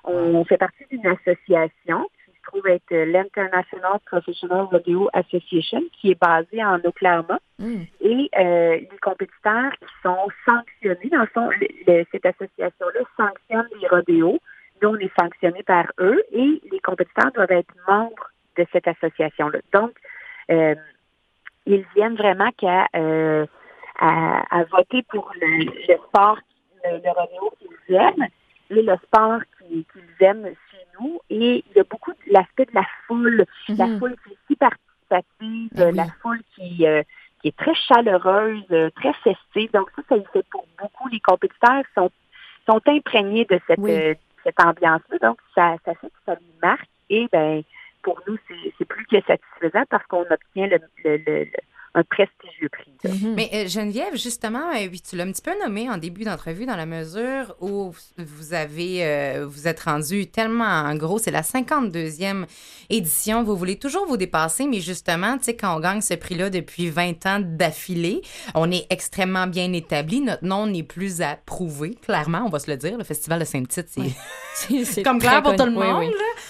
[0.05, 6.21] on fait partie d'une association qui se trouve être l'International Professional Rodeo Association qui est
[6.21, 7.39] basée en Oklahoma.
[7.59, 7.83] Hmm.
[8.01, 13.89] Et les compétiteurs qui sont sanctionnés, dans le fond, le- le- cette association-là sanctionne les
[13.89, 14.39] rodéos,
[14.83, 19.59] dont on est sanctionné par eux, et les compétiteurs doivent être membres de cette association-là.
[19.73, 19.93] Donc,
[20.51, 20.75] euh,
[21.67, 23.47] ils viennent vraiment qu'à euh,
[23.99, 26.39] à, à voter pour le, le sport,
[26.85, 28.27] le, le qu'ils aiment
[28.71, 29.85] et le sport qu'ils
[30.21, 31.21] aiment chez nous.
[31.31, 33.99] Et il y a beaucoup de l'aspect de la foule, la Mhm.
[33.99, 35.97] foule qui est si participative, Ben oui.
[35.97, 37.03] la foule qui, euh,
[37.41, 39.71] qui est très chaleureuse, euh, très festive.
[39.73, 41.09] Donc ça, ça y fait pour beaucoup.
[41.09, 42.11] Les compétiteurs sont,
[42.69, 43.93] sont imprégnés de cette, Oui.
[43.93, 45.19] euh, cette ambiance-là.
[45.19, 46.89] Donc ça, ça fait que ça les marque.
[47.11, 47.63] Et ben
[48.05, 51.51] pour nous, c'est c'est plus que satisfaisant parce qu'on obtient le, le, le- le-
[51.97, 52.91] un prestigieux prix.
[53.05, 53.35] Mhm.
[53.37, 56.67] Mais euh, Geneviève, justement, euh, oui, tu l'as un petit peu nommé en début d'entrevue
[56.67, 62.47] dans la mesure où vous avez, euh, vous êtes rendu tellement gros, c'est la 52e
[62.91, 66.51] édition, vous voulez toujours vous dépasser, mais justement, tu sais, quand on gagne ce prix-là
[66.51, 68.23] depuis 20 ans d'affilée,
[68.57, 72.69] on est extrêmement bien établi, notre nom n'est plus à prouver, clairement, on va se
[72.71, 74.11] le dire, le Festival de Saint-Tite, c'est
[74.55, 76.11] C'est- c'est comme clair pour tout le Oui, monde, oui.
[76.11, 76.43] là.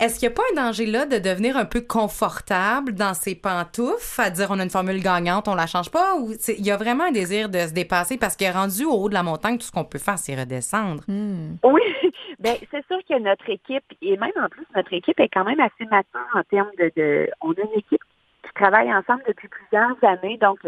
[0.00, 3.34] Est-ce qu'il n'y a pas un danger là de devenir un peu confortable dans ses
[3.34, 6.70] pantoufles, à dire on a une formule gagnante, on la change pas, ou il y
[6.70, 9.58] a vraiment un désir de se dépasser parce que rendu au haut de la montagne,
[9.58, 11.02] tout ce qu'on peut faire, c'est redescendre?
[11.06, 11.56] Hmm.
[11.64, 11.82] Oui,
[12.38, 15.60] ben c'est sûr que notre équipe, et même en plus, notre équipe est quand même
[15.60, 18.02] assez mature en termes de, de on a une équipe
[18.42, 20.60] qui travaille ensemble depuis plusieurs années, donc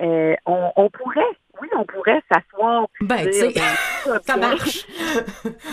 [0.00, 1.20] euh, on, on pourrait,
[1.60, 4.86] oui, on pourrait s'asseoir Ben, dire, ben, ça marche.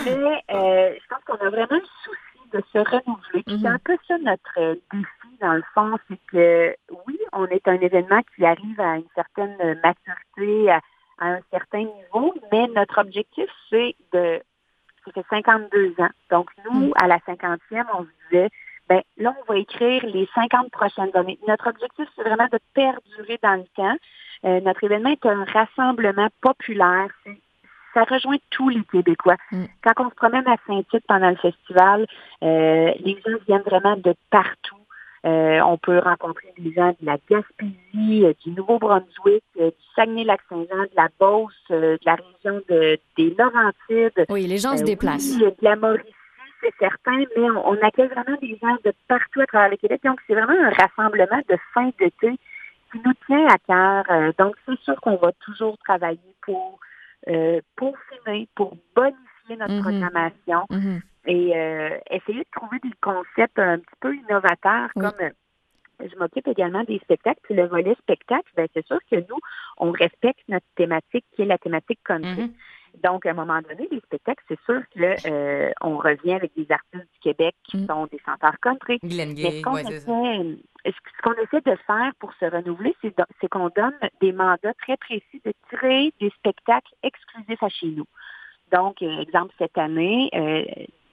[0.04, 2.23] Mais euh, je pense qu'on a vraiment le souci
[2.54, 3.42] de se renouveler.
[3.42, 3.74] Puis c'est Mhm.
[3.74, 6.74] un peu ça notre euh, défi, dans le fond, c'est que
[7.06, 10.80] oui, on est un événement qui arrive à une certaine maturité, à,
[11.18, 14.40] à un certain niveau, mais notre objectif, c'est de
[15.04, 16.08] ça fait 52 ans.
[16.30, 18.48] Donc, nous, à la 50e, on se disait,
[18.88, 21.38] ben là, on va écrire les 50 prochaines années.
[21.46, 23.96] Notre objectif, c'est vraiment de perdurer dans le temps.
[24.46, 27.08] Euh, notre événement est un rassemblement populaire.
[27.24, 27.38] C'est-
[27.94, 29.36] Ça rejoint tous les Québécois.
[29.52, 29.64] Mm.
[29.82, 32.06] Quand on se promène à Saint-Tite pendant le festival,
[32.42, 34.76] euh, les gens viennent vraiment de partout.
[35.24, 40.82] Euh, on peut rencontrer des gens de la Gaspésie, euh, du Nouveau-Brunswick, euh, du Saguenay-Lac-Saint-Jean,
[40.82, 44.26] de la Beauce, euh, de la région de, des Laurentides.
[44.28, 45.36] Oui, les gens se déplacent.
[45.36, 46.12] oui, de la Mauricie,
[46.60, 50.02] c'est certain, mais on, on accueille vraiment des gens de partout à travers le Québec.
[50.04, 52.38] Donc, c'est vraiment un rassemblement de fin d'été
[52.92, 54.04] qui nous tient à cœur.
[54.10, 56.78] Euh, donc, c'est sûr qu'on va toujours travailler pour
[57.28, 59.80] euh, peaufiner, pour bonifier notre Mhm.
[59.82, 61.00] programmation Mhm.
[61.26, 65.02] et euh, essayer de trouver des concepts un petit peu innovateurs Oui.
[65.02, 65.30] comme euh,
[66.00, 67.40] je m'occupe également des spectacles.
[67.44, 69.38] Puis le volet spectacle, ben c'est sûr que nous,
[69.78, 72.42] on respecte notre thématique qui est la thématique country.
[72.42, 72.52] Mhm.
[73.02, 76.66] Donc, à un moment donné, les spectacles, c'est sûr que euh, on revient avec des
[76.70, 77.86] artistes du Québec qui Mm.
[77.86, 78.98] sont des chanteurs country.
[79.02, 80.12] Glenn Mais Gay, ce qu'on ouais, essaie, ça.
[80.86, 84.96] ce ce qu'on essaie de faire pour se renouveler, c'est qu'on donne des mandats très
[84.96, 88.06] précis de créer des spectacles exclusifs à chez nous.
[88.72, 90.64] Donc, euh, exemple, cette année, euh,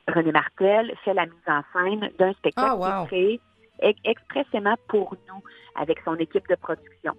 [0.07, 3.05] René Martel fait la mise en scène d'un spectacle Ah, wow.
[3.07, 3.39] créé
[3.79, 5.41] ex- expressément pour nous,
[5.75, 7.13] avec son équipe de production.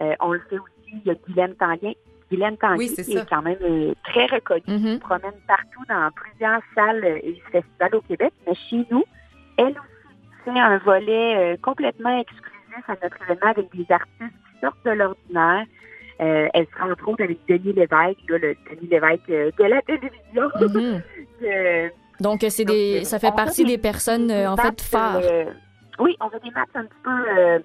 [0.00, 1.96] Euh, on le fait aussi, il y a Guylaine Tanguay,
[2.30, 3.20] Guylaine Oui, c'est qui ça.
[3.22, 4.94] est quand même euh, très reconnue Mhm.
[4.94, 9.04] se promène partout dans plusieurs salles euh, et festivals au Québec, mais chez nous,
[9.58, 14.60] elle aussi fait un volet euh, complètement exclusif à notre événement avec des artistes qui
[14.60, 15.64] sortent de l'ordinaire.
[16.20, 20.48] Euh, elle sera entre autres avec Denis Lévesque, là, le Denis Lévesque de la télévision.
[20.60, 21.02] Mhm.
[21.44, 21.88] Euh,
[22.20, 25.20] Donc, c'est des, ça fait partie des personnes, en fait, phares.
[25.98, 27.62] oui, on fait des matchs un petit peu,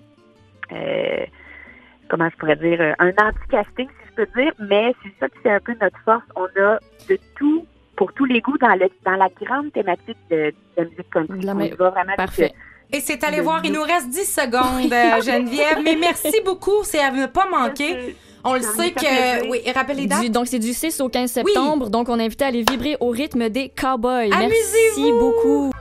[2.10, 5.60] comment je pourrais dire, un anti-casting, je peux dire, mais c'est ça qui fait un
[5.60, 6.24] peu notre force.
[6.36, 10.36] On a de tout, pour tous les goûts, dans, le, dans la grande thématique de,
[10.38, 11.42] de la musique country.
[11.42, 12.54] La On va vraiment avec, Parfait.
[12.94, 16.84] Et c'est allé Le voir, il nous reste 10 secondes, euh, Geneviève, mais merci beaucoup,
[16.84, 18.16] c'est à ne pas manquer.
[18.44, 19.50] On le sait que...
[19.50, 20.22] Oui, rappelle les dates.
[20.22, 21.90] Du- donc, c'est du 6 au 15 septembre.
[21.90, 24.30] Donc, on est invité à aller vibrer au rythme des cowboys.
[24.30, 25.72] Merci beaucoup.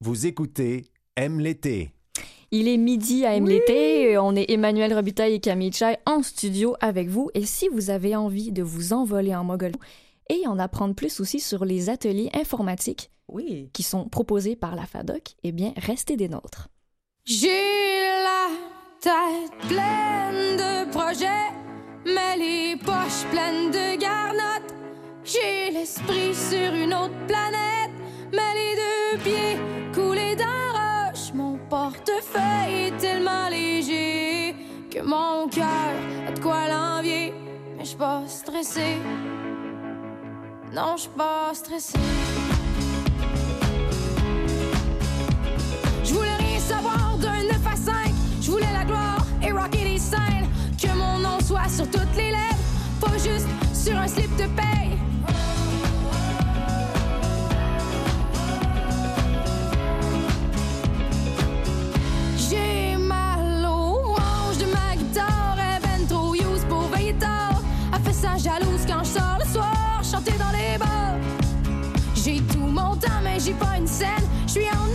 [0.00, 0.84] Vous écoutez
[1.16, 1.90] Aime l'été.
[2.54, 4.18] Il est midi à MLT.
[4.18, 7.30] On est Emmanuel Robitaille et Camille Chai en studio avec vous.
[7.32, 9.72] Et si vous avez envie de vous envoler en Mogol
[10.28, 13.70] et en apprendre plus aussi sur les ateliers informatiques Oui.
[13.72, 16.68] qui sont proposés par la FADOC, eh bien, restez des nôtres.
[17.24, 18.48] J'ai la
[19.00, 21.48] tête pleine de projets,
[22.04, 24.74] mais les poches pleines de garnottes.
[25.24, 27.92] J'ai l'esprit sur une autre planète,
[28.30, 29.58] mais les deux pieds
[29.94, 30.61] coulés dans
[31.72, 34.54] portefeuille est tellement léger
[34.90, 35.94] que mon cœur
[36.28, 37.32] a de quoi l'envier.
[37.78, 38.98] Mais je suis pas stressée.
[40.70, 41.98] Non, je suis pas stressée.
[74.52, 74.91] Patreon.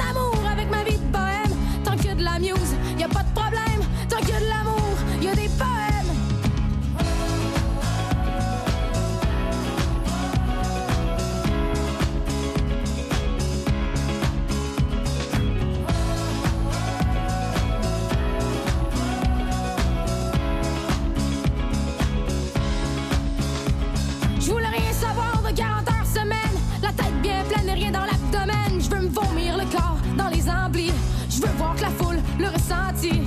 [30.74, 33.22] Je veux voir que la foule le ressentit.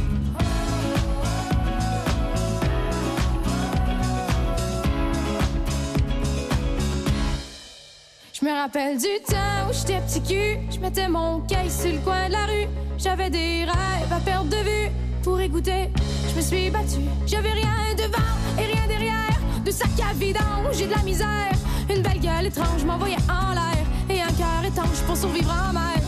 [8.32, 10.58] Je me rappelle du temps où j'étais petit cul.
[10.70, 12.68] Je mettais mon caisse sur le coin de la rue.
[12.98, 14.90] J'avais des rêves à perdre de vue.
[15.22, 15.90] Pour écouter,
[16.28, 17.08] je me suis battue.
[17.26, 19.40] J'avais rien devant et rien derrière.
[19.64, 21.52] De sac à vidange, j'ai de la misère.
[21.88, 23.86] Une belle gueule étrange m'envoyait en l'air.
[24.10, 25.99] Et un cœur étanche pour survivre en mer.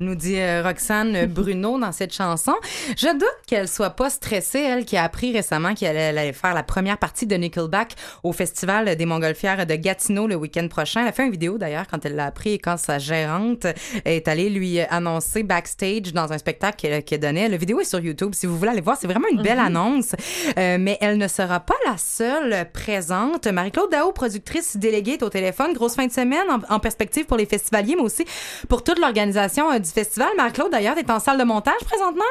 [0.00, 2.54] Nous dit euh, Roxane Bruno dans cette chanson.
[2.96, 6.62] Je doute qu'elle soit pas stressée, elle qui a appris récemment qu'elle allait- faire la
[6.62, 11.02] première partie de Nickelback au Festival des Montgolfières de Gatineau le week-end prochain.
[11.02, 13.66] Elle a fait une vidéo d'ailleurs quand elle l'a appris et quand sa gérante
[14.04, 17.48] est allée lui annoncer backstage dans un spectacle qu'elle donnait.
[17.48, 18.96] La vidéo est sur YouTube si vous voulez aller voir.
[19.00, 20.12] C'est vraiment une belle annonce.
[20.58, 23.46] Euh, mais elle ne sera pas la seule présente.
[23.46, 25.72] Marie-Claude Dao, productrice déléguée, est au téléphone.
[25.72, 28.24] Grosse fin de semaine en, en perspective pour les festivaliers, mais aussi
[28.68, 30.28] pour toute l'organisation euh, du festival.
[30.36, 32.24] Marie-Claude, d'ailleurs, est en salle de montage présentement?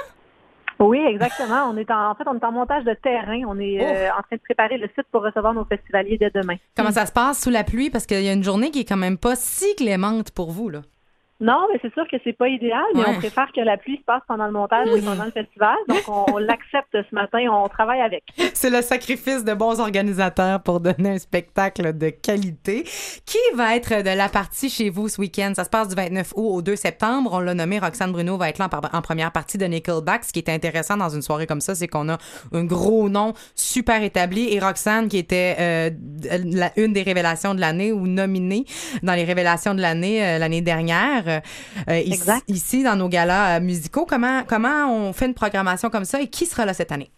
[0.79, 1.71] Oui, exactement.
[1.71, 3.41] On est en, en fait, on est en montage de terrain.
[3.47, 6.55] On est euh, en train de préparer le site pour recevoir nos festivaliers dès demain.
[6.75, 7.89] Comment ça se passe sous la pluie?
[7.89, 10.69] Parce qu'il y a une journée qui est quand même pas si clémente pour vous,
[10.69, 10.81] là.
[11.39, 13.07] Non, mais c'est sûr que c'est pas idéal, mais Ouais.
[13.09, 15.75] on préfère que la pluie se passe pendant le montage et pendant le festival.
[15.87, 17.39] Donc, on, on l'accepte ce matin.
[17.51, 18.23] On travaille avec.
[18.55, 22.83] C'est le sacrifice de bons organisateurs pour donner un spectacle de qualité.
[23.25, 25.53] Qui va être de la partie chez vous ce week-end?
[25.55, 27.29] Ça se passe du 29 août au 2 septembre.
[27.33, 30.23] On l'a nommé, Roxane Bruno va être là en, première partie de Nickelback.
[30.23, 32.17] Ce qui est intéressant dans une soirée comme ça, c'est qu'on a
[32.51, 34.53] un gros nom super établi.
[34.53, 35.89] Et Roxane, qui était euh,
[36.45, 38.65] la, une des révélations de l'année ou nominée
[39.03, 41.25] dans les révélations de l'année euh, l'année dernière.
[41.27, 42.43] Euh, ici, Exact.
[42.47, 46.27] ici, dans nos galas euh, musicaux, comment, comment on fait une programmation comme ça et
[46.27, 47.09] qui sera là cette année?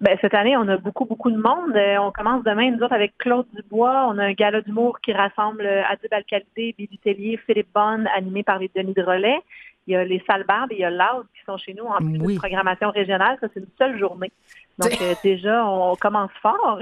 [0.00, 1.74] Ben, cette année, on a beaucoup, beaucoup de monde.
[1.74, 4.06] Euh, on commence demain, nous autres, avec Claude Dubois.
[4.10, 8.42] On a un gala d'humour qui rassemble euh, Adib Alcalidé, Bibi Tellier, Philippe Bonne, animé
[8.42, 9.40] par les Denis de Relais.
[9.86, 11.98] Il y a les Salbarbes et il y a Loud qui sont chez nous en
[11.98, 12.34] plus Oui.
[12.34, 13.38] de programmation régionale.
[13.40, 14.32] Ça, c'est une seule journée.
[14.78, 16.80] Donc, euh, déjà, on commence fort.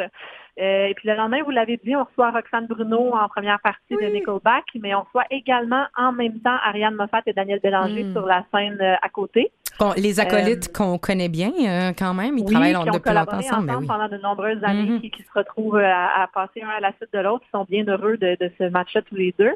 [0.60, 3.96] Euh, et puis le lendemain, vous l'avez dit, on reçoit Roxane Bruno en première partie
[4.00, 8.12] de Nickelback, mais on reçoit également en même temps Ariane Moffat et Daniel Bélanger Mm.
[8.12, 9.50] sur la scène euh, à côté.
[9.76, 12.94] Qu'on- les acolytes qu'on connaît bien euh, quand même, ils Oui, travaillent qui long- ont
[12.94, 13.66] depuis longtemps ensemble.
[13.66, 13.86] ben oui.
[13.88, 15.00] pendant de nombreuses années, Mhm.
[15.00, 17.44] qui, qui se retrouvent euh, à, à passer un à la suite de l'autre.
[17.48, 19.52] Ils sont bien heureux de, de ce match-là tous les deux.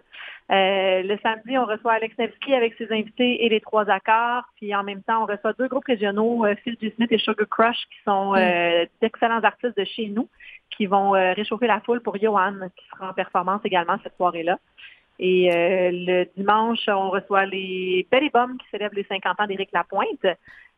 [0.51, 4.45] Euh, le samedi, on reçoit Alex Nevsky avec ses invités et les trois accords.
[4.57, 6.93] Puis en même temps, on reçoit deux groupes régionaux, euh, Phil G.
[6.97, 10.29] Smith et Sugar Crush, qui sont euh, d'excellents artistes de chez nous,
[10.79, 14.59] qui vont euh, réchauffer la foule pour Johan, qui sera en performance également cette soirée-là.
[15.19, 19.71] Et euh, le dimanche, on reçoit les Belly Bum qui célèbrent les 50 ans d'Éric
[19.73, 20.25] Lapointe.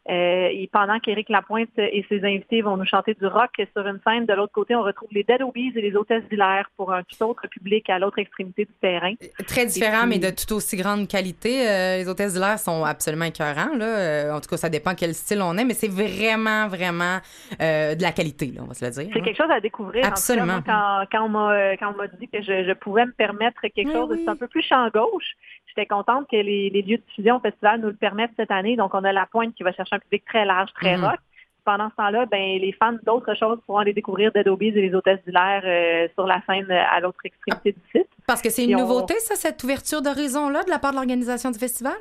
[0.09, 4.01] Euh, et pendant qu'Éric Lapointe et ses invités vont nous chanter du rock sur une
[4.07, 7.03] scène, de l'autre côté, on retrouve les Dead Obies et les Hôtesses d'Hilaire pour un
[7.03, 9.13] tout autre public à l'autre extrémité du terrain.
[9.47, 11.69] Très différent, mais de tout aussi grande qualité.
[11.69, 13.77] Euh, les hôtesses d'hilaire sont absolument écœurants.
[13.77, 13.85] Là.
[13.85, 17.19] Euh, en tout cas, ça dépend quel style on est, mais c'est vraiment, vraiment
[17.59, 19.11] de la qualité, là, on va se le dire.
[19.13, 19.23] C'est hein.
[19.23, 20.01] quelque chose à découvrir.
[20.01, 20.63] En tout cas, Absolument.
[20.65, 24.37] quand, quand on m'a dit que je, je pouvais me permettre quelque chose, c'est un
[24.37, 25.37] peu plus champ gauche.
[25.71, 28.77] J'étais contente que les, les lieux de diffusion au festival nous le permettent cette année.
[28.77, 31.05] Donc, on a la pointe qui va chercher un public très large, très Mhm.
[31.05, 31.19] rock.
[31.65, 34.95] Pendant ce temps-là, ben, les fans d'autres choses pourront aller découvrir Dead Obies et les
[34.95, 38.09] hôtesses d'hilaire euh, sur la scène euh, à l'autre extrémité du site.
[38.27, 41.51] Parce que c'est une on- nouveauté, ça, cette ouverture d'horizon-là, de la part de l'organisation
[41.51, 41.93] du festival?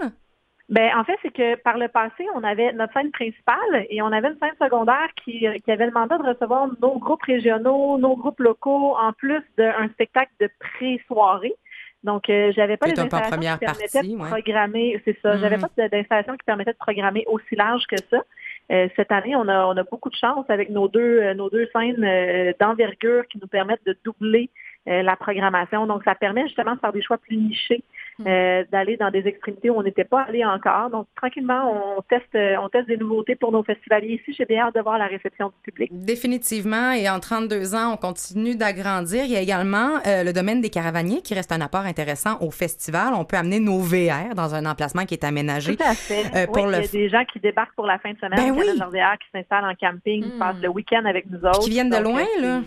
[0.69, 4.11] Ben, en fait, c'est que par le passé, on avait notre scène principale et on
[4.11, 8.15] avait une scène secondaire qui, qui avait le mandat de recevoir nos groupes régionaux, nos
[8.15, 11.53] groupes locaux, en plus d'un spectacle de pré-soirée.
[12.03, 14.29] Donc, euh, j'avais pas les installations qui permettaient partie, de ouais.
[14.29, 15.67] programmer, c'est ça, j'avais Mhm.
[15.75, 18.23] pas d'installation qui permettait de programmer aussi large que ça.
[18.71, 21.49] Euh, cette année, on a, on a beaucoup de chance avec nos deux, euh, nos
[21.49, 24.49] deux scènes euh, d'envergure qui nous permettent de doubler
[24.85, 25.85] la programmation.
[25.85, 27.83] Donc, ça permet justement de faire des choix plus nichés
[28.25, 30.89] euh, d'aller dans des extrémités où on n'était pas allé encore.
[30.89, 34.35] Donc, tranquillement, on teste, euh, on teste des nouveautés pour nos festivaliers ici.
[34.37, 35.89] J'ai bien hâte de voir la réception du public.
[35.93, 39.23] Définitivement, et en 32 ans, on continue d'agrandir.
[39.25, 42.51] Il y a également euh, le domaine des caravaniers qui reste un apport intéressant au
[42.51, 43.13] festival.
[43.15, 45.75] On peut amener nos VR dans un emplacement qui est aménagé.
[45.75, 46.23] Tout à fait.
[46.35, 48.17] euh, pour Oui, le Il y a des gens qui débarquent pour la fin de
[48.17, 48.67] semaine, Ben qui oui.
[48.67, 50.39] amènent leurs VR, qui s'installent en camping, qui Mm.
[50.39, 51.59] passent le week-end avec nous autres.
[51.61, 52.61] qui viennent de Donc, loin, euh, là.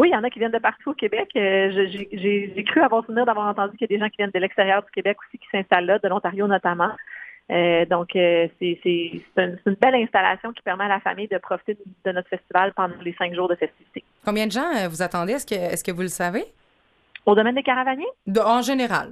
[0.00, 1.28] Oui, il y en a qui viennent de partout au Québec.
[1.36, 4.38] Euh, J'ai cru avoir souvenir d'avoir entendu qu'il y a des gens qui viennent de
[4.38, 6.90] l'extérieur du Québec aussi qui s'installent là, de l'Ontario notamment.
[7.50, 12.12] Euh, donc, euh, c'est une, belle installation qui permet à la famille de profiter de
[12.12, 14.02] notre festival pendant les cinq jours de festivités.
[14.24, 15.34] Combien de gens vous attendez?
[15.34, 16.44] Est-ce que, est que vous le savez?
[17.26, 18.08] Au domaine des caravaniers?
[18.26, 19.10] De- en général.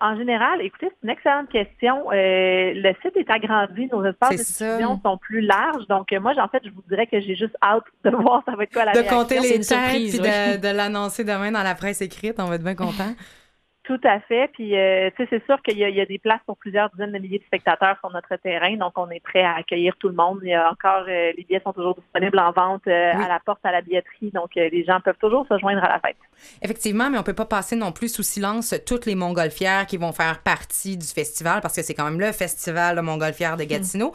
[0.00, 2.10] En général, écoutez, c'est une excellente question.
[2.10, 5.86] Euh, le site est agrandi, nos espaces de diffusion sont plus larges.
[5.88, 8.56] Donc, euh, moi, en fait, je vous dirais que j'ai juste hâte de voir ça
[8.56, 9.18] va être quoi la De réaction.
[9.18, 12.34] compter les têtes puis de, de l'annoncer demain dans la presse écrite.
[12.38, 13.14] On va être bien content.
[13.84, 14.48] Tout à fait.
[14.54, 16.56] Puis, euh, tu sais, c'est sûr qu'il y, a- il y a des places pour
[16.56, 18.74] plusieurs dizaines de milliers de spectateurs sur notre terrain.
[18.76, 20.38] Donc, on est prêt à accueillir tout le monde.
[20.42, 23.22] Il y a encore, euh, les billets sont toujours disponibles en vente euh, Oui.
[23.24, 24.30] à la porte, à la billetterie.
[24.32, 26.16] Donc, les gens peuvent toujours se joindre à la fête.
[26.62, 30.12] Effectivement, mais on peut pas passer non plus sous silence toutes les montgolfières qui vont
[30.12, 34.12] faire partie du festival parce que c'est quand même le festival de montgolfière de Gatineau.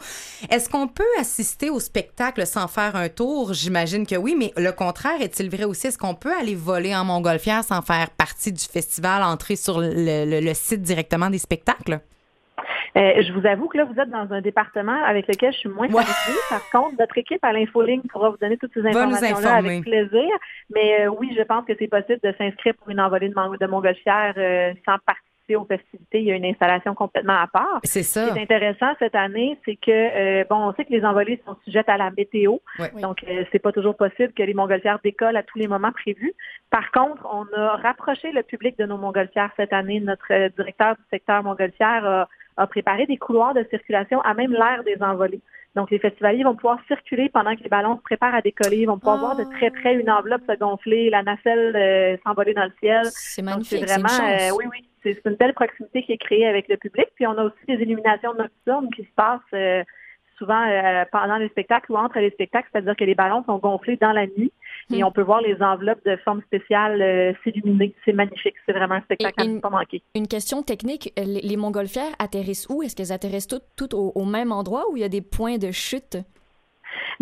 [0.50, 3.54] Est-ce qu'on peut assister au spectacle sans faire un tour?
[3.54, 5.86] J'imagine que oui, mais le contraire est-il vrai aussi?
[5.86, 9.88] Est-ce qu'on peut aller voler en montgolfière sans faire partie du festival, entrer sur le,
[10.30, 12.00] le- le site directement des spectacles?
[12.96, 15.68] Euh, je vous avoue que là, vous êtes dans un département avec lequel je suis
[15.68, 16.02] moins Ouais.
[16.02, 16.40] familier.
[16.48, 20.28] Par contre, notre équipe à l'infoligne pourra vous donner toutes ces informations-là avec plaisir.
[20.74, 23.54] Mais euh, oui, je pense que c'est possible de s'inscrire pour une envolée de, mon-
[23.54, 24.96] de montgolfière euh, sans
[25.50, 26.18] participer aux festivités.
[26.20, 27.80] Il y a une installation complètement à part.
[27.84, 28.26] C'est ça.
[28.28, 31.40] Ce qui est intéressant cette année, c'est que euh, bon, on sait que les envolées
[31.46, 32.90] sont sujettes à la météo, Ouais.
[33.00, 36.32] donc euh, c'est pas toujours possible que les montgolfières décollent à tous les moments prévus.
[36.70, 40.00] Par contre, on a rapproché le public de nos montgolfières cette année.
[40.00, 44.52] Notre euh, directeur du secteur montgolfière a, a préparé des couloirs de circulation à même
[44.52, 45.40] l'air des envolées.
[45.76, 48.78] Donc, les festivaliers vont pouvoir circuler pendant que les ballons se préparent à décoller.
[48.78, 52.54] Ils vont pouvoir voir de très près une enveloppe se gonfler, la nacelle euh, s'envoler
[52.54, 53.02] dans le ciel.
[53.04, 54.50] C'est Donc, magnifique, c'est une vraiment, chance.
[54.50, 57.06] euh, oui, oui, c'est une belle proximité qui est créée avec le public.
[57.14, 59.82] Puis on a aussi des illuminations nocturnes qui se passent euh,
[60.38, 63.96] souvent euh, pendant les spectacles ou entre les spectacles, c'est-à-dire que les ballons sont gonflés
[63.98, 64.52] dans la nuit
[64.92, 65.06] et Hmm.
[65.06, 67.94] on peut voir les enveloppes de forme spéciale euh, s'illuminer.
[68.04, 70.02] C'est magnifique, c'est vraiment un spectacle Et- à et- ne pas manquer.
[70.14, 72.82] Une question technique, les, les montgolfières atterrissent où?
[72.82, 75.58] Est-ce qu'elles atterrissent toutes, toutes au, au même endroit ou il y a des points
[75.58, 76.16] de chute?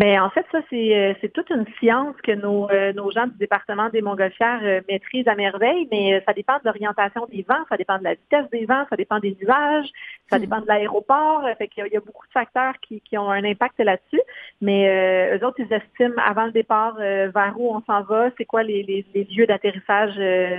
[0.01, 3.27] Mais en fait, ça, c'est euh, c'est toute une science que nos, euh, nos gens
[3.27, 7.65] du département des Montgolfières euh, maîtrisent à merveille, mais ça dépend de l'orientation des vents,
[7.69, 9.89] ça dépend de la vitesse des vents, ça dépend des nuages,
[10.31, 10.41] ça Hmm.
[10.41, 11.43] dépend de l'aéroport.
[11.59, 13.81] Fait qu'il y, a- il y a beaucoup de facteurs qui, qui ont un impact
[13.81, 14.21] là-dessus.
[14.61, 18.31] Mais euh, eux autres, ils estiment avant le départ euh, vers où on s'en va,
[18.39, 20.59] c'est quoi les, les, les lieux d'atterrissage euh,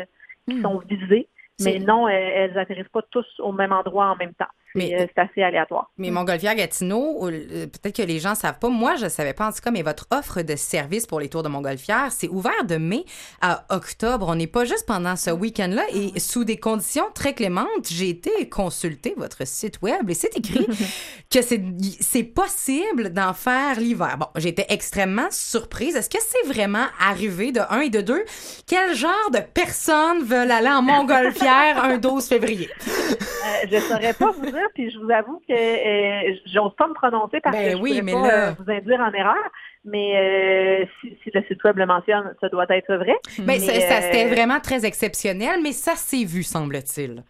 [0.50, 0.64] qui Hmm.
[0.64, 1.28] sont visés.
[1.62, 4.48] Mais non, elles atterrissent pas tous au même endroit en même temps.
[4.76, 5.90] Mais- euh, c'est assez aléatoire.
[5.98, 8.70] Mais Montgolfière Gatineau, euh, peut-être que les gens savent pas.
[8.70, 11.44] Moi, je savais pas en tout cas, mais votre offre de service pour les tours
[11.44, 13.04] de Montgolfière, c'est ouvert de mai
[13.42, 14.28] à octobre.
[14.30, 17.68] On n'est pas juste pendant ce week-end-là et sous des conditions très clémentes.
[17.90, 20.68] J'ai été consulter votre site web et c'est écrit
[21.32, 24.18] que c'est possible d'en faire l'hiver.
[24.20, 25.96] Bon, j'étais extrêmement surprise.
[25.96, 28.24] Est-ce que c'est vraiment arrivé de un et de deux?
[28.68, 32.70] Quel genre de personnes veulent aller en Montgolfière un 12 février?
[32.82, 36.94] Euh, je saurais pas vous dire, puis je vous avoue que euh, j'ose pas me
[36.94, 39.50] prononcer parce Ben que je oui, mais pas là- euh, vous induire en erreur.
[39.86, 43.16] Mais euh, si, si le site web le mentionne, ça doit être vrai.
[43.40, 47.24] Ben, Mais, ça, ça, c'était euh, vraiment très exceptionnel, mais ça s'est vu, semble-t-il.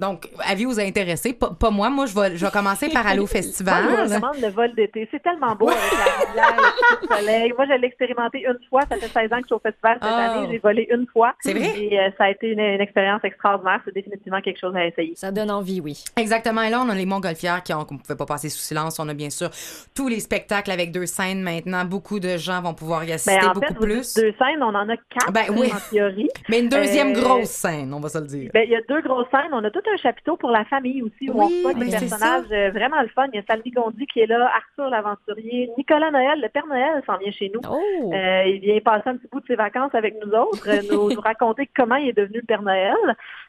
[0.00, 1.32] Donc, avis-vous intéresser?
[1.34, 1.90] Pas, pas moi.
[1.90, 3.84] Moi, je vais, je vais commencer par aller au Moi, je festival.
[3.84, 5.06] vous recommande le vol d'été.
[5.10, 7.52] C'est tellement beau avec la rivière, le coucher de soleil.
[7.56, 8.80] Moi, je l'ai expérimenté une fois.
[8.88, 10.32] Ça fait 16 ans que je suis au festival cette Ah.
[10.32, 10.48] année.
[10.50, 11.34] J'ai volé une fois.
[11.40, 11.78] C'est vrai?
[11.78, 13.80] Et euh, ça a été une, une expérience extraordinaire.
[13.84, 15.12] C'est définitivement quelque chose à essayer.
[15.16, 16.02] Ça donne envie, oui.
[16.16, 16.62] Exactement.
[16.62, 18.98] Et là, on a les Montgolfières qui ont- qu'on ne pouvait pas passer sous silence.
[18.98, 19.50] On a bien sûr
[19.94, 21.84] tous les spectacles avec deux scènes maintenant.
[21.84, 24.14] Beaucoup de gens vont pouvoir y assister, Ben, en beaucoup fait, plus.
[24.14, 25.70] deux scènes, on en a quatre Ben oui.
[25.74, 26.28] en théorie.
[26.48, 28.50] Mais une deuxième Euh, grosse scène, on va se le dire.
[28.54, 29.50] Ben, il y a deux grosses scènes.
[29.52, 32.70] On a tout un chapiteau pour la famille aussi, où on reçoit des personnages euh,
[32.70, 33.26] vraiment le fun.
[33.32, 37.02] Il y a Sally Gondi qui est là, Arthur l'aventurier, Nicolas Noël, le Père Noël
[37.06, 37.60] s'en vient chez nous.
[37.68, 38.12] Oh!
[38.12, 41.10] Euh, il vient passer un petit bout de ses vacances avec nous autres, euh, nous,
[41.14, 42.96] nous raconter comment il est devenu le Père Noël.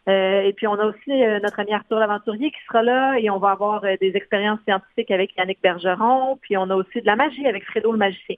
[0.07, 1.11] Euh, et puis on a aussi
[1.43, 5.35] notre ami Arthur l'aventurier qui sera là et on va avoir des expériences scientifiques avec
[5.37, 6.37] Yannick Bergeron.
[6.41, 8.35] Puis on a aussi de la magie avec Fredo le magicien.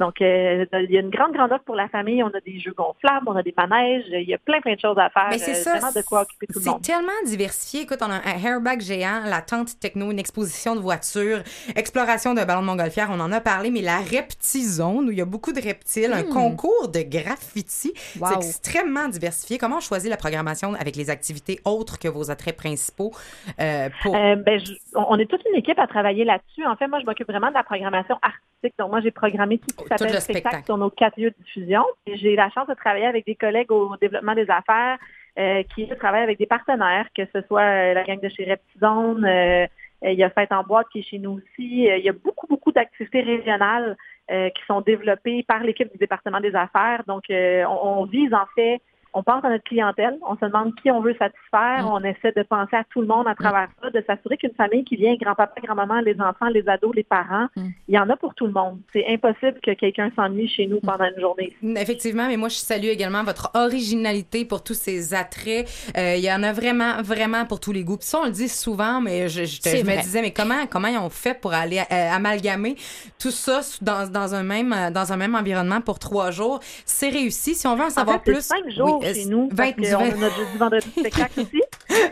[0.00, 2.22] Donc, euh, il y a une grande, grande offre pour la famille.
[2.22, 4.04] On a des jeux gonflables, on a des manèges.
[4.10, 5.28] Il y a plein, plein de choses à faire.
[5.30, 5.92] Mais c'est Euh, ça.
[5.94, 6.82] De quoi occuper tout le C'est monde.
[6.82, 7.82] tellement diversifié.
[7.82, 11.42] Écoute, on a un airbag géant, la tente techno, une exposition de voitures,
[11.76, 15.20] exploration de ballons de montgolfière, on en a parlé, mais la reptizone, où il y
[15.20, 16.32] a beaucoup de reptiles, un Hmm.
[16.32, 17.92] concours de graffiti.
[18.18, 18.28] Wow.
[18.28, 19.58] C'est extrêmement diversifié.
[19.58, 23.12] Comment on choisit la programmation avec les activités autres que vos attraits principaux
[23.60, 24.14] euh, pour...
[24.16, 26.64] Euh, ben, je- on est toute une équipe à travailler là-dessus.
[26.66, 28.74] En fait, moi, je m'occupe vraiment de la programmation artistique.
[28.78, 30.64] Donc, moi, j'ai programmé tout Tout s'appelle le spectacle spectacle.
[30.66, 31.84] sur nos quatre lieux de diffusion.
[32.06, 34.98] J'ai la chance de travailler avec des collègues au développement des affaires
[35.38, 39.24] euh, qui travaillent avec des partenaires, que ce soit euh, la gang de chez Reptizone,
[39.24, 39.66] euh,
[40.02, 41.84] il y a Fête en boîte qui est chez nous aussi.
[41.84, 43.96] Il y a beaucoup, beaucoup d'activités régionales
[44.30, 47.02] euh, qui sont développées par l'équipe du département des affaires.
[47.06, 48.80] Donc, on, on vise en fait,
[49.12, 52.42] on pense à notre clientèle, on se demande qui on veut satisfaire, on essaie de
[52.42, 55.60] penser à tout le monde à travers ça, de s'assurer qu'une famille qui vient, grand-papa,
[55.62, 58.78] grand-maman, les enfants, les ados, les parents, il y en a pour tout le monde.
[58.92, 61.52] C'est impossible que quelqu'un s'ennuie chez nous pendant une journée.
[61.62, 65.68] Effectivement, mais moi, je salue également votre originalité pour tous ces attraits.
[65.96, 67.96] Euh, Il y en a vraiment, vraiment pour tous les goûts.
[67.96, 70.98] Puis ça, on le dit souvent, mais je, je, me disais, mais comment, comment ils
[70.98, 72.76] ont fait pour aller euh, amalgamer
[73.18, 76.60] tout ça dans, dans, un même, euh, dans un même environnement pour trois jours?
[76.84, 77.54] C'est réussi.
[77.54, 78.42] Si on veut en savoir En fait, plus...
[78.42, 80.90] cinq jours Oui, euh, chez nous, parce 20 du qu'on a 20 notre jeudi, vendredi
[80.90, 81.62] spectacle aussi.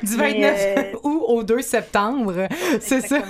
[0.02, 2.48] du Mais, 29 euh, août au 2 septembre.
[2.80, 3.18] C'est ça.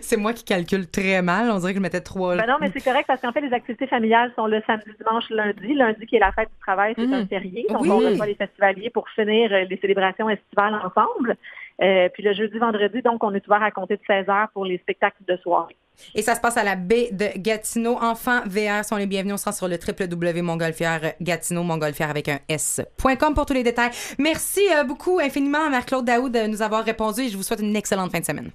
[0.00, 1.50] C'est moi qui calcule très mal.
[1.50, 2.36] On dirait que je mettais trois...
[2.36, 5.28] Ben non, mais c'est correct parce qu'en fait, les activités familiales sont le samedi, dimanche,
[5.30, 5.74] lundi.
[5.74, 7.66] Lundi, qui est la fête du travail, c'est un férié.
[7.68, 7.90] Donc, Oui.
[7.90, 11.36] on reçoit les festivaliers pour finir euh, les célébrations estivales ensemble.
[11.82, 14.64] Euh, puis le jeudi, vendredi, donc, on est ouvert à compter de 16 heures pour
[14.64, 15.76] les spectacles de soirée.
[16.14, 17.96] Et ça se passe à la baie de Gatineau.
[18.00, 19.34] Enfants VR sont les bienvenus.
[19.34, 23.90] On sera sur le www.montgolfière Gatineau, montgolfière avec un S.com pour tous les détails.
[24.18, 27.76] Merci euh, beaucoup infiniment, Marc-Claude Daoud, de nous avoir répondu et je vous souhaite une
[27.76, 28.50] excellente fin de semaine.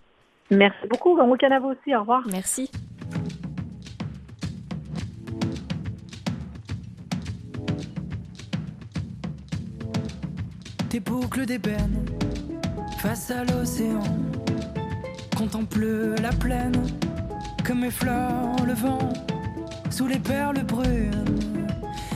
[0.52, 1.16] Merci beaucoup.
[1.16, 1.96] Bon week-end à vous aussi.
[1.96, 2.24] Au revoir.
[2.32, 2.72] Merci.
[10.90, 12.04] Des boucles d'ébène
[13.02, 14.02] face à l'océan.
[15.38, 16.82] Contemple la plaine
[17.70, 19.14] comme effleure le vent
[19.92, 21.68] sous les perles brunes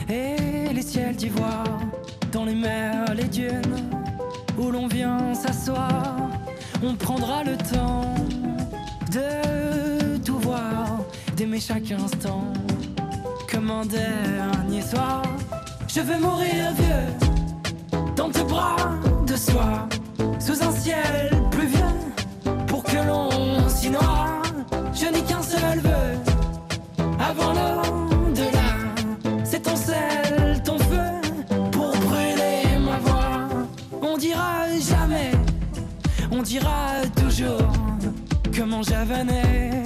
[0.10, 1.80] et les ciels d'ivoire
[2.32, 3.78] dans les mers, les dunes
[4.58, 6.16] où l'on vient s'asseoir.
[6.84, 8.16] On prendra le temps
[9.12, 10.88] de tout voir,
[11.38, 12.52] d'aimer chaque instant
[13.52, 15.22] comme un dernier soir.
[15.88, 17.30] Je veux mourir vieux
[18.16, 18.90] dans tes bras
[19.28, 19.88] de soie,
[20.40, 21.94] sous un ciel pluvieux,
[22.66, 24.43] pour que l'on s'y noie.
[24.96, 26.20] Je n'ai qu'un seul vœu,
[27.20, 28.70] avant l'au-delà.
[29.44, 31.12] C'est ton sel, ton feu,
[31.72, 33.48] pour brûler ma voix.
[34.02, 35.32] On dira jamais,
[36.32, 37.72] on dira toujours,
[38.56, 39.83] comment j'avenais.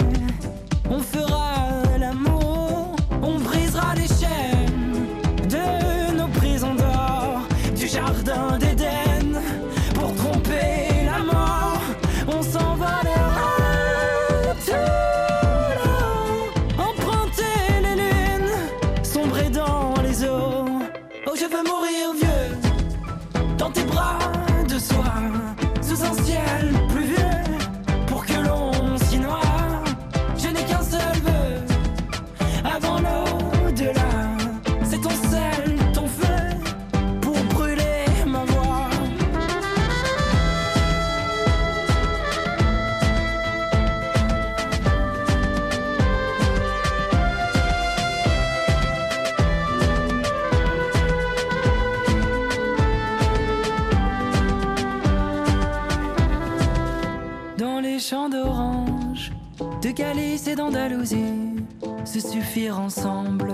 [62.20, 63.53] Suffire ensemble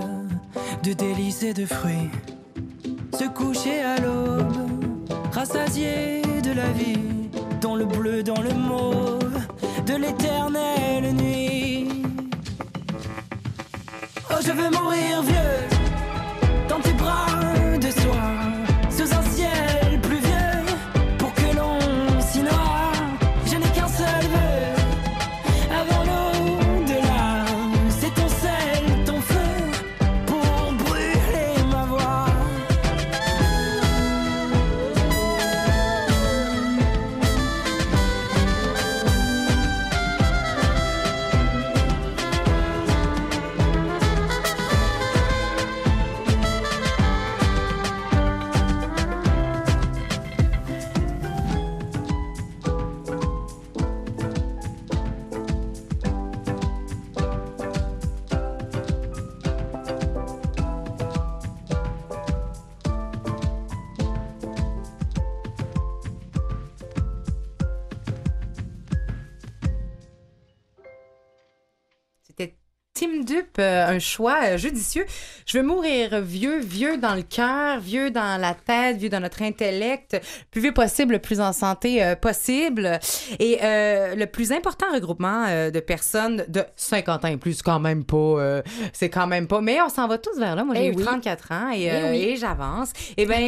[0.82, 2.10] de délices et de fruits.
[73.98, 75.06] Choix euh, judicieux.
[75.54, 79.40] Je veux mourir vieux, vieux dans le cœur, vieux dans la tête, vieux dans notre
[79.40, 80.18] intellect, le
[80.50, 82.98] plus vieux possible, le plus en santé euh, possible.
[83.38, 87.78] Et euh, le plus important regroupement euh, de personnes de 50 ans et plus, quand
[87.78, 88.62] même pas.
[88.92, 89.60] c'est quand même pas.
[89.60, 90.64] Mais on s'en va tous vers là.
[90.64, 91.04] Moi, j'ai Eh eu oui.
[91.04, 92.16] 34 ans et, Eh oui.
[92.30, 92.92] et j'avance.
[93.16, 93.38] Eh bien,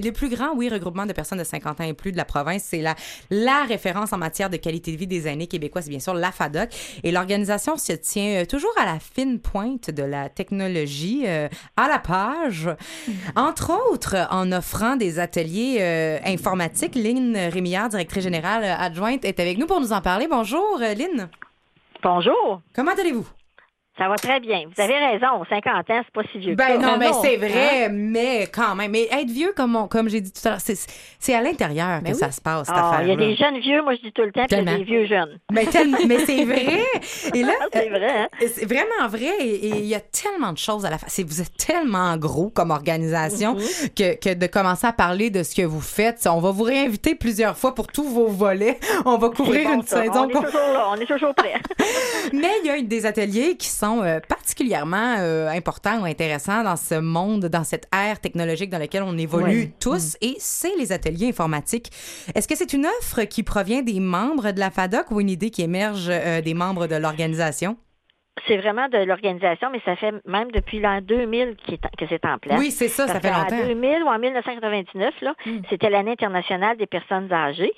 [0.00, 2.62] le plus grand, oui, regroupement de personnes de 50 ans et plus de la province,
[2.64, 2.94] c'est la,
[3.30, 6.30] la référence en matière de qualité de vie des aînés québécois, c'est bien sûr la
[6.30, 6.68] FADOC.
[7.02, 11.98] Et l'organisation se tient toujours à la fine pointe de la technologie, euh, à la
[11.98, 12.68] page.
[13.36, 16.94] Entre autres, en offrant des ateliers euh, informatiques.
[16.94, 20.26] Lynn Rémillard, directrice générale adjointe, est avec nous pour nous en parler.
[20.30, 21.28] Bonjour, euh, Lynn.
[22.02, 22.62] Bonjour.
[22.74, 23.26] Comment allez-vous?
[24.00, 24.62] Ça va très bien.
[24.74, 25.44] Vous avez raison.
[25.48, 26.52] 50 ans, c'est pas si vieux.
[26.52, 26.86] que Ben ça.
[26.86, 27.38] non, mais c'est Hein?
[27.48, 28.90] vrai, mais quand même.
[28.92, 30.78] Mais être vieux, comme, on- comme j'ai dit tout à l'heure, c'est,
[31.18, 32.18] c'est à l'intérieur que Ben oui.
[32.18, 34.22] ça se passe, cette Ah, il y a des jeunes vieux, moi je dis tout
[34.22, 35.38] le temps, puis il y a des vieux jeunes.
[35.52, 36.80] Mais, tellement- mais c'est vrai.
[37.34, 38.20] Et là, c'est vrai.
[38.22, 38.28] hein?
[38.42, 39.36] euh, c'est vraiment vrai.
[39.40, 41.06] Et il y a tellement de choses à la fin.
[41.22, 43.94] Vous êtes tellement gros comme organisation Mm-hmm.
[43.94, 47.14] que, que de commencer à parler de ce que vous faites, on va vous réinviter
[47.14, 48.78] plusieurs fois pour tous vos volets.
[49.04, 50.00] On va couvrir bon, une ça.
[50.02, 50.24] saison.
[50.24, 51.54] On est toujours là, on est toujours prêts.
[52.32, 56.76] Mais il y a des ateliers qui sont euh, particulièrement euh, importants ou intéressants dans
[56.76, 61.28] ce monde, dans cette ère technologique dans laquelle on évolue tous, et c'est les ateliers
[61.28, 61.90] informatiques.
[62.34, 65.50] Est-ce que c'est une offre qui provient des membres de la FADOC ou une idée
[65.50, 67.76] qui émerge euh, des membres de l'organisation?
[68.46, 72.24] C'est vraiment de l'organisation, mais ça fait même depuis l'an 2000 qui est- que c'est
[72.24, 72.58] en place.
[72.58, 73.56] Oui, c'est ça, ça fait longtemps.
[73.64, 73.68] Hmm.
[73.68, 75.34] 2000 ou en 1999, là,
[75.68, 77.72] c'était l'année internationale des personnes âgées.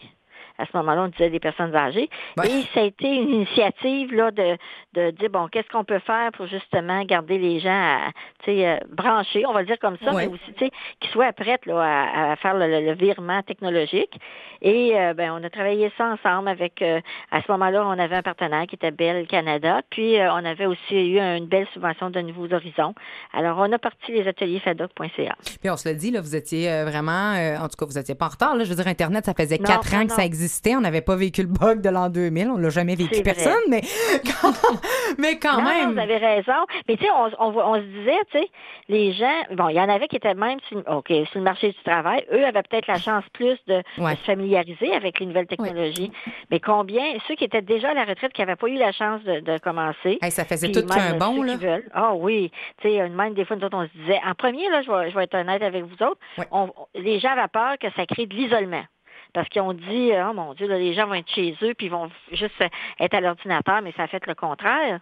[0.58, 2.08] À ce moment-là, on disait des personnes âgées.
[2.44, 4.56] Et ça a été une initiative là, de,
[4.94, 8.10] de dire, bon, qu'est-ce qu'on peut faire pour justement garder les gens à,
[8.44, 10.26] tu sais, euh, branchés, on va le dire comme ça, Ouais.
[10.26, 10.70] mais aussi tu sais,
[11.00, 14.18] qu'ils soient prêts là, à, à faire le, le- le virement technologique.
[14.60, 18.16] Et euh, ben, on a travaillé ça ensemble avec, euh, à ce moment-là, on avait
[18.16, 22.10] un partenaire qui était Bell Canada, puis euh, on avait aussi eu une belle subvention
[22.10, 22.94] de Nouveaux Horizons.
[23.32, 25.34] Alors, on a parti les ateliers fadoc.ca.
[25.60, 28.26] Puis on se le dit, là, vous étiez vraiment, en tout cas, vous étiez pas
[28.26, 28.54] en retard.
[28.56, 30.76] Là, je veux dire, Internet, ça faisait Non, quatre ans non, que ça existait.
[30.76, 32.50] On n'avait pas vécu le bug de l'an 2000.
[32.50, 33.80] On l'a jamais vécu personne, mais
[34.40, 34.52] quand,
[35.18, 35.92] mais quand non, même.
[35.92, 36.66] vous avez raison.
[36.88, 38.48] Mais tu sais, on, on, on se disait, tu sais,
[38.88, 41.68] les gens, bon, il y en avait qui étaient même sur, OK, sur le marché
[41.68, 42.24] du travail.
[42.32, 46.12] Eux avaient peut-être la chance plus de, se familiariser avec les nouvelles technologies.
[46.50, 49.22] Mais combien, ceux qui étaient déjà à la retraite, qui n'avaient pas eu la chance
[49.24, 50.18] de, de commencer.
[50.20, 50.82] Hey, ça faisait tout
[51.18, 51.78] bond, ceux là.
[51.94, 52.50] Ah oui.
[52.80, 55.10] Tu sais, même des fois, nous autres, on se disait, en premier, là, je vais,
[55.10, 56.18] je vais être honnête avec vous autres,
[56.50, 58.84] on- les gens avaient peur que ça crée de l'isolement.
[59.32, 61.86] Parce qu'ils ont dit, oh mon Dieu, là, les gens vont être chez eux, puis
[61.86, 62.62] ils vont juste
[63.00, 65.00] être à l'ordinateur, mais ça a fait le contraire.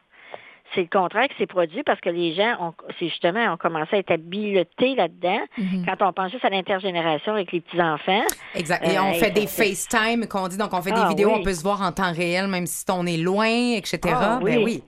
[0.72, 3.96] C'est le contraire qui s'est produit parce que les gens, ont, c'est justement, ont commencé
[3.96, 5.40] à être habiletés là-dedans.
[5.84, 8.22] Quand on pense juste à l'intergénération avec les petits-enfants.
[8.54, 8.86] Exact.
[8.86, 11.38] Et euh, on fait des FaceTime qu'on dit, donc on fait des Ah, vidéos, oui.
[11.40, 13.98] on peut se voir en temps réel, même si on est loin, etc.
[14.14, 14.84] Ah, Ben oui.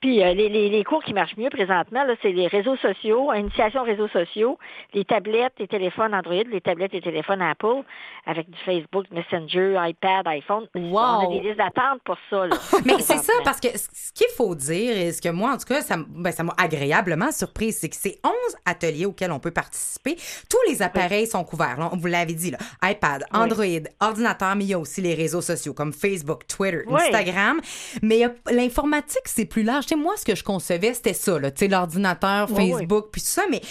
[0.00, 3.80] Puis euh, les, les, les cours qui marchent mieux présentement, c'est les réseaux sociaux, initiation
[3.80, 4.56] aux réseaux sociaux,
[4.94, 7.82] les tablettes, les téléphones Android, les tablettes et téléphones Apple,
[8.24, 10.66] avec du Facebook, Messenger, iPad, iPhone.
[10.74, 12.46] On a des listes d'attente pour ça.
[12.46, 15.56] là, Mais c'est ça, parce que ce qu'il faut dire, et ce que moi, en
[15.58, 18.32] tout cas, ça, ben, m'a agréablement surprise, c'est que c'est 11
[18.66, 20.14] ateliers auxquels on peut participer.
[20.48, 21.76] Tous les appareils sont couverts.
[21.78, 21.90] là.
[21.92, 22.58] vous l'avez dit, là.
[22.82, 23.40] iPad, Oui.
[23.40, 23.64] Android,
[24.00, 27.00] ordinateur, mais il y a aussi les réseaux sociaux comme Facebook, Twitter, Oui.
[27.02, 27.60] Instagram.
[28.02, 28.20] Mais
[28.50, 29.86] l'informatique, c'est plus large.
[29.88, 31.50] Tu sais, moi, ce que je concevais, c'était ça, là.
[31.50, 32.72] Tu sais, l'ordinateur, Oui, oui.
[32.72, 33.62] Facebook, puis tout ça, mais...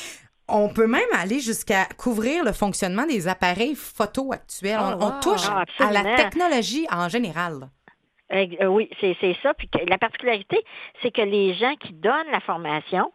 [0.49, 4.80] On peut même aller jusqu'à couvrir le fonctionnement des appareils photo actuels.
[4.82, 7.70] Oh, on, touche Ah, à la technologie en général.
[8.32, 9.53] Euh, oui, c'est c'est ça.
[9.53, 10.63] Puis la particularité,
[11.01, 13.11] c'est que les gens qui donnent la formation,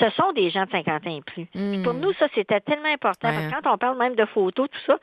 [0.00, 1.46] ce sont des gens de 50 ans et plus.
[1.46, 3.28] Puis pour nous, ça, c'était tellement important.
[3.28, 3.34] Ouais.
[3.34, 4.98] Parce que quand on parle même de photos, tout ça,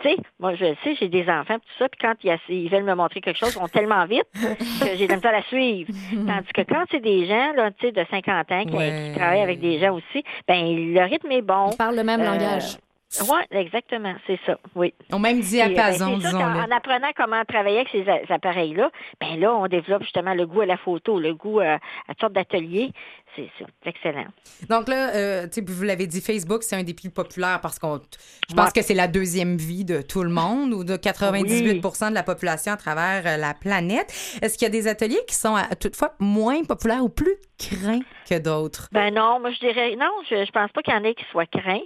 [0.00, 2.68] tu sais, moi, je le sais, j'ai des enfants, tout ça, puis quand ils, ils
[2.70, 5.42] veulent me montrer quelque chose, ils vont tellement vite que j'ai de misère à la
[5.42, 5.90] suivre.
[6.12, 9.10] Tandis que quand c'est des gens, là, tu sais, de 50 ans qui, Ouais.
[9.12, 10.64] qui travaillent avec des gens aussi, ben
[10.94, 11.70] le rythme est bon.
[11.72, 12.78] Ils parlent le même langage.
[13.20, 14.92] Oui, exactement, c'est ça, oui.
[15.12, 16.54] Au même diapason, Puis, ben, c'est sûr disons-le.
[16.66, 18.90] qu'en- En apprenant comment travailler avec ces appareils-là,
[19.20, 22.20] ben là, on développe justement le goût à la photo, le goût euh, à toutes
[22.20, 22.90] sortes d'ateliers.
[23.36, 24.26] C'est excellent.
[24.68, 28.00] Donc là, euh, vous l'avez dit, Facebook, c'est un des plus populaires parce qu'on,
[28.48, 28.72] je pense Ouais.
[28.74, 32.72] que c'est la deuxième vie de tout le monde ou de 98% de la population
[32.72, 34.12] à travers euh, la planète.
[34.42, 38.00] Est-ce qu'il y a des ateliers qui sont à- toutefois moins populaires ou plus craints
[38.28, 38.88] que d'autres?
[38.92, 41.24] Ben non, moi je dirais non, je, je pense pas qu'il y en ait qui
[41.30, 41.80] soient craints.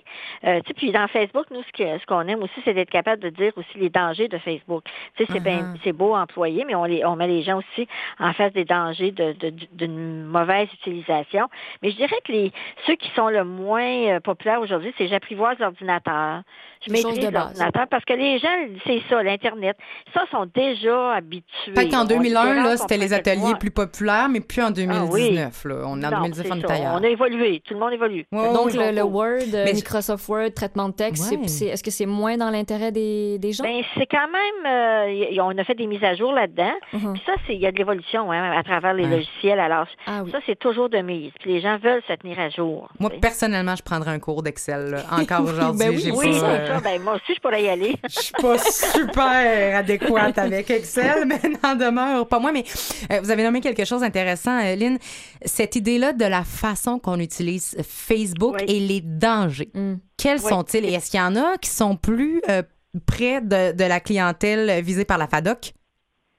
[0.44, 3.30] Euh, puis dans Facebook, nous ce que- ce qu'on aime aussi, c'est d'être capable de
[3.30, 4.84] dire aussi les dangers de Facebook.
[5.16, 5.40] Tu sais, c'est
[5.84, 7.88] c'est beau employer, mais on les on met les gens aussi
[8.18, 11.39] en face des dangers de- de- d'une mauvaise utilisation.
[11.82, 12.52] Mais je dirais que les
[12.86, 13.82] ceux qui sont le moins
[14.16, 16.42] euh, populaires aujourd'hui, c'est j'apprivoise l'ordinateur.
[16.86, 18.48] Je Des choses maîtrise l'ordinateur parce que les gens,
[18.86, 19.76] c'est ça, l'Internet.
[20.14, 21.74] Ça, sont déjà habitués.
[21.74, 24.62] Fait qu'en On 2001, différence, là, on c'était les peut-être ateliers plus populaires, mais plus
[24.62, 25.64] en 2019.
[25.66, 25.74] là.
[25.86, 26.94] On est en Non, 2019, on c'est est ailleurs.
[26.98, 27.60] On a évolué.
[27.66, 28.24] Tout le monde évolue.
[28.32, 31.66] Donc, le, le Word, euh, Mais- Microsoft Word, traitement de texte, Ouais.
[31.68, 33.62] est-ce que c'est moins dans l'intérêt des, des gens?
[33.64, 36.72] Ben, c'est quand même, euh, on a fait des mises à jour là-dedans.
[36.94, 37.12] Mhm.
[37.12, 39.16] Puis ça, c'est, il y a de l'évolution hein, à travers les Ouais.
[39.16, 39.60] logiciels.
[39.60, 40.30] Alors, Ah oui.
[40.30, 41.29] ça, c'est toujours de mise.
[41.38, 42.88] Puis les gens veulent se tenir à jour.
[42.98, 44.90] Moi, personnellement, je prendrais un cours d'Excel.
[44.90, 45.04] là.
[45.12, 46.80] Encore aujourd'hui, Ben oui, j'ai Oui, pas, c'est euh, ça.
[46.80, 47.94] Ben, moi aussi, je pourrais y aller.
[48.08, 52.52] Je suis pas super adéquate avec Excel, mais n'en demeure pas moins.
[52.52, 52.64] Mais
[53.12, 54.98] euh, vous avez nommé quelque chose d'intéressant, euh, Lynn.
[55.44, 58.64] Cette idée-là de la façon qu'on utilise Facebook Oui.
[58.68, 59.70] et les dangers.
[59.74, 59.94] Mm.
[60.16, 60.48] Quels Oui.
[60.48, 60.84] sont-ils?
[60.84, 62.62] Et est-ce qu'il y en a qui sont plus euh,
[63.06, 65.72] près de, de la clientèle visée par la FADOC?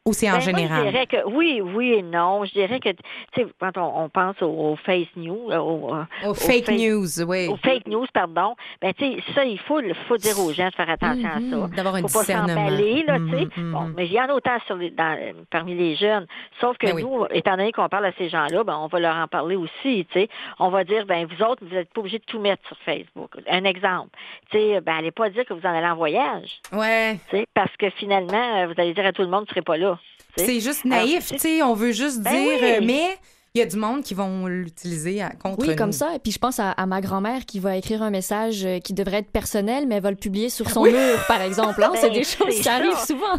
[0.05, 0.85] Ou c'est en Ben, moi, général?
[0.85, 2.43] je dirais que oui, oui et non.
[2.45, 2.97] Je dirais que, tu
[3.35, 7.21] sais, quand on, on pense aux, aux fake news, euh, aux, euh, Aux fake news,
[7.27, 7.47] oui.
[7.47, 10.69] aux fake news, pardon, ben, tu sais, ça, il faut, le- faut dire aux gens
[10.69, 11.39] de faire attention à ça.
[11.39, 11.69] Mhm.
[11.75, 13.47] D'avoir un faut pas s'emballer, là, tu sais.
[13.57, 13.93] Bon, mhm.
[13.95, 15.17] mais il y en a autant sur les, dans,
[15.51, 16.25] parmi les jeunes.
[16.59, 17.03] Sauf que Ben oui.
[17.03, 20.07] nous, étant donné qu'on parle à ces gens-là, ben, on va leur en parler aussi,
[20.11, 20.29] tu sais.
[20.57, 23.31] On va dire, ben, vous autres, vous n'êtes pas obligés de tout mettre sur Facebook.
[23.47, 24.09] Un exemple.
[24.49, 26.59] Tu sais, ben, allez pas dire que vous en allez en voyage.
[26.73, 27.19] Ouais.
[27.29, 29.49] Tu sais, parce que finalement, euh, vous allez dire à tout le monde, vous ne
[29.49, 29.91] serez pas là.
[30.35, 31.61] C'est juste Alors, naïf, tu sais.
[31.63, 32.85] On veut juste Ben dire, oui.
[32.85, 33.17] mais
[33.53, 35.75] il y a du monde qui vont l'utiliser à- contre Oui, nous.
[35.75, 36.15] comme ça.
[36.15, 38.93] Et puis je pense à, à ma grand-mère qui va écrire un message euh, qui
[38.93, 40.91] devrait être personnel, mais elle va le publier sur son Oui.
[40.91, 41.83] mur, par exemple.
[41.83, 41.91] hein.
[41.95, 43.37] C'est Ben, des choses qui arrivent souvent.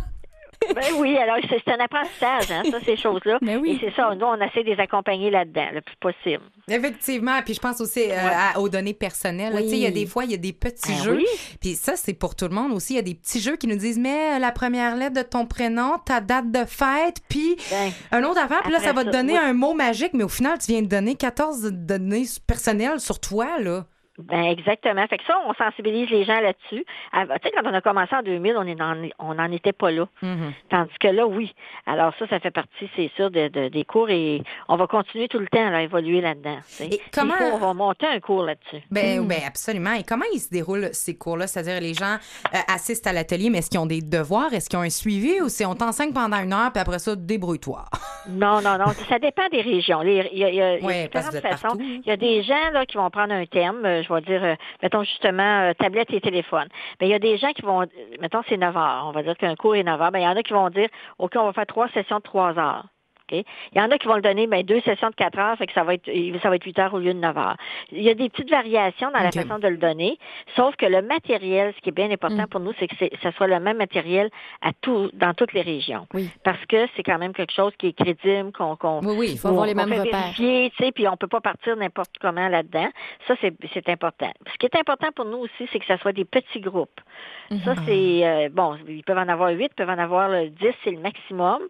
[0.75, 3.39] Ben oui, alors c'est un apprentissage, hein, ça, ces choses-là.
[3.43, 3.73] Ben oui.
[3.83, 6.43] Et c'est ça, nous, on essaie de les accompagner là-dedans, le plus possible.
[6.69, 8.15] Effectivement, puis je pense aussi euh,
[8.55, 9.53] à- aux données personnelles.
[9.53, 9.59] là.
[9.61, 9.65] Oui.
[9.65, 11.17] Tu sais, il y a des fois, il y a des petits Ben jeux.
[11.17, 11.27] oui.
[11.61, 12.95] Puis ça, c'est pour tout le monde aussi.
[12.95, 15.47] Il y a des petits jeux qui nous disent, mais la première lettre de ton
[15.47, 18.63] prénom, ta date de fête, puis Ben, un autre affaire.
[18.63, 20.87] Puis là, ça va te donner un mot magique, mais au final, tu viens de
[20.89, 23.85] donner 14 données personnelles sur toi, là.
[24.29, 25.07] Ben exactement.
[25.07, 26.85] Fait que ça, on sensibilise les gens là-dessus.
[27.13, 29.91] Ah, Tu sais, quand on a commencé en 2000, on n'en on n'en était pas
[29.91, 30.07] là.
[30.23, 30.53] Mhm.
[30.71, 31.55] Tandis que là, oui.
[31.87, 35.29] Alors ça, ça fait partie, c'est sûr, de, de- des cours et on va continuer
[35.29, 36.59] tout le temps à évoluer là-dedans.
[37.13, 38.83] comment- Il faut- on va monter un cours là-dessus.
[38.91, 39.93] Ben, ben absolument.
[39.93, 41.47] Et comment ils se déroulent ces cours-là?
[41.47, 42.17] C'est-à-dire, les gens
[42.55, 44.53] euh, assistent à l'atelier, mais est-ce qu'ils ont des devoirs?
[44.53, 47.15] Est-ce qu'ils ont un suivi ou c'est on t'enseigne pendant une heure, puis après ça,
[47.17, 47.85] débrouille-toi?
[48.29, 48.87] Non, non, non.
[49.09, 50.01] Ça dépend des régions.
[50.01, 51.77] Les- Il y a, il y a- il y a Ouais, parce que différentes façons.
[51.81, 54.45] Il y a des gens là, qui vont prendre un thème, euh, je vais dire,
[54.45, 56.69] euh, mettons justement, euh, tablette et téléphone.
[57.01, 57.87] Ben, il y a des gens qui vont,
[58.21, 59.05] mettons, c'est 9 heures.
[59.07, 60.13] On va dire qu'un cours est 9 heures.
[60.13, 60.89] Ben, il y en a qui vont dire,
[61.19, 62.92] OK, on va faire trois sessions de 3 heures.
[63.33, 63.45] OK?
[63.73, 65.67] Il y en a qui vont le donner ben, deux sessions de 4 heures, fait
[65.67, 66.11] que ça va être
[66.43, 67.57] ça va être 8 heures au lieu de 9 heures.
[67.91, 70.19] Il y a des petites variations dans la façon de le donner,
[70.57, 72.47] sauf que le matériel, ce qui est bien important Mm.
[72.49, 74.31] pour nous, c'est que ça soit le même matériel
[74.63, 76.07] à tout, dans toutes les régions.
[76.15, 76.31] Oui.
[76.45, 79.29] Parce que c'est quand même quelque chose qui est crédible, qu'on qu'on Oui, oui.
[79.33, 80.21] Il faut avoir les mêmes repères.
[80.21, 82.89] vérifier, tu sais, puis on peut pas partir n'importe comment là-dedans.
[83.27, 84.33] Ça, c'est c'est important.
[84.53, 87.01] Ce qui est important pour nous aussi, c'est que ça soit des petits groupes.
[87.65, 90.73] Ça, c'est euh, bon, ils peuvent en avoir huit, ils peuvent en avoir euh, dix,
[90.85, 91.61] c'est le maximum.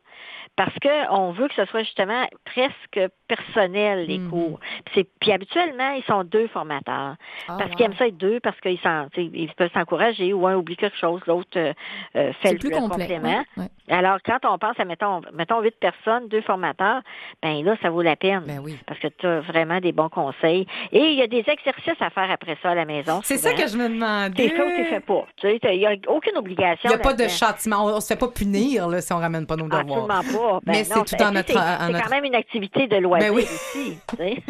[0.55, 3.01] Parce que on veut que ce soit justement presque
[3.37, 4.31] personnel, les Mhm.
[4.31, 4.61] cours.
[4.87, 7.15] Puis, puis habituellement, ils sont deux formateurs.
[7.49, 7.77] Ah, parce wow.
[7.77, 8.79] qu'ils aiment ça être deux, parce qu'ils
[9.17, 11.73] ils peuvent s'encourager, ou un oublie quelque chose, l'autre euh,
[12.17, 13.43] euh, fait le, plus complément.
[13.89, 17.03] Alors, quand on pense à, mettons, mettons huit personnes, deux formateurs,
[17.43, 18.43] ben là, ça vaut la peine.
[18.47, 18.79] Ben oui.
[18.87, 20.67] Parce que tu as vraiment des bons conseils.
[20.93, 23.21] Et il y a des exercices à faire après ça à la maison.
[23.25, 24.49] C'est ça que je me demandais.
[24.49, 25.27] C'est ça que tu fais pas.
[25.45, 26.85] Il n'y a aucune obligation.
[26.85, 27.85] Il n'y a pas de châtiment.
[27.87, 30.09] On ne se fait pas punir là, si on ramène pas nos devoirs.
[30.11, 30.61] Absolument pas.
[30.65, 33.22] Ben Mais c'est tout dans c'est- notre- C'est en quand même une activité de loisir
[33.23, 33.43] Ben oui.
[33.45, 33.99] aussi.
[34.19, 34.43] sais.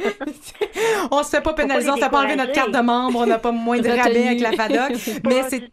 [1.11, 3.27] on se fait pas pénaliser, on ne fait pas enlever notre carte de membre, on
[3.27, 4.93] n'a pas moins de rabais avec la FADOC.
[5.25, 5.71] mais, c'est-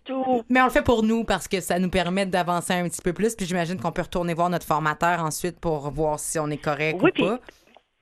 [0.50, 3.14] mais on le fait pour nous parce que ça nous permet d'avancer un petit peu
[3.14, 3.36] plus.
[3.36, 7.00] Puis j'imagine qu'on peut retourner voir notre formateur ensuite pour voir si on est correct
[7.02, 7.39] Oui, ou puis pas.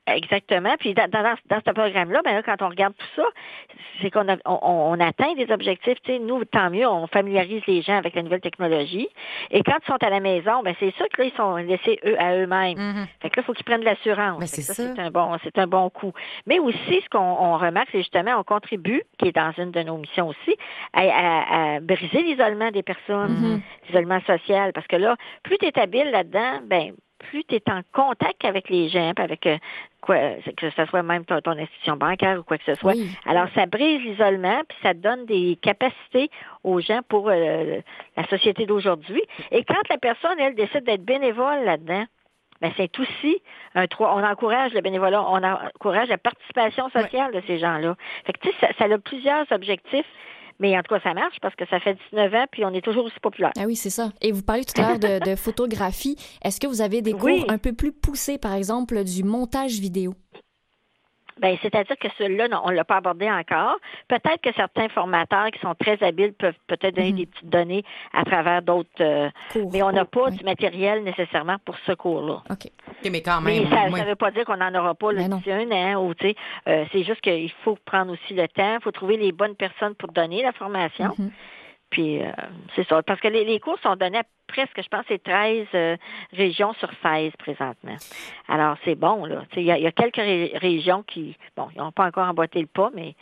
[0.08, 0.74] Exactement.
[0.80, 3.28] Puis dans, dans, dans ce programme-là, ben là, quand on regarde tout ça,
[4.02, 5.98] c'est qu'on on, on atteint des objectifs.
[6.04, 9.10] Tu sais, nous, tant mieux, on familiarise les gens avec la nouvelle technologie.
[9.52, 12.00] Et quand ils sont à la maison, ben c'est sûr que là, ils sont laissés
[12.06, 12.78] eux à eux-mêmes.
[12.78, 13.06] Mhm.
[13.22, 14.40] Fait que là, il faut qu'ils prennent l'assurance.
[14.40, 14.84] Ben, c'est ça, ça.
[14.96, 16.14] c'est un bon, c'est un bon coup.
[16.46, 19.82] Mais aussi, ce qu'on on remarque, c'est justement, on contribue, qui est dans une de
[19.84, 20.56] nos missions aussi,
[20.94, 23.62] à, à- à briser l'isolement des personnes, Mhm.
[23.88, 24.72] l'isolement social.
[24.74, 28.70] Parce que là, plus tu es habile là-dedans, ben plus tu es en contact avec
[28.70, 29.58] les gens, avec euh,
[30.02, 30.18] quoi,
[30.56, 32.94] que ce soit même ton, ton institution bancaire ou quoi que ce soit.
[32.94, 33.10] Oui.
[33.26, 36.30] Alors, ça brise l'isolement, puis ça donne des capacités
[36.64, 37.82] aux gens pour euh,
[38.16, 39.22] la société d'aujourd'hui.
[39.52, 42.06] Et quand la personne, elle, décide d'être bénévole là-dedans,
[42.62, 43.42] ben c'est aussi
[43.76, 44.16] un trois.
[44.16, 47.96] On encourage le bénévolat, on encourage la participation sociale de ces gens-là.
[48.26, 50.08] Fait que tu sais, ça, ça a plusieurs objectifs.
[50.60, 52.82] Mais en tout cas, ça marche parce que ça fait 19 ans, puis on est
[52.82, 53.52] toujours aussi populaire.
[53.60, 54.12] Ah oui, c'est ça.
[54.22, 56.16] Et vous parliez tout à l'heure de, de photographie.
[56.44, 57.46] Est-ce que vous avez des cours Oui.
[57.48, 60.16] un peu plus poussés, par exemple, du montage vidéo?
[61.40, 63.78] Ben, c'est-à-dire que celui-là, non, on ne l'a pas abordé encore.
[64.08, 67.84] Peut-être que certains formateurs qui sont très habiles peuvent peut-être donner des petites données
[68.14, 68.90] à travers d'autres.
[69.02, 69.30] euh,
[69.72, 72.42] mais on n'a pas du matériel nécessairement pour ce cours-là.
[72.50, 72.70] OK.
[73.12, 73.70] mais quand Mais même.
[73.70, 74.02] ça oui.
[74.02, 76.06] ne veut pas dire qu'on n'en aura pas là, d'ici un an.
[76.06, 76.36] Ou, tu sais,
[76.68, 78.76] euh, c'est juste qu'il faut prendre aussi le temps.
[78.80, 81.16] Il faut trouver les bonnes personnes pour donner la formation.
[81.90, 82.32] Puis, euh,
[82.76, 83.02] c'est ça.
[83.04, 85.96] Parce que les, les cours sont donnés à presque, je pense, c'est 13 euh,
[86.34, 87.96] régions sur 16 présentement.
[88.50, 89.44] Alors, c'est bon, là.
[89.56, 92.28] Il y, a- il y a quelques ré- régions qui, bon, ils n'ont pas encore
[92.28, 93.16] emboîté le pas, mais.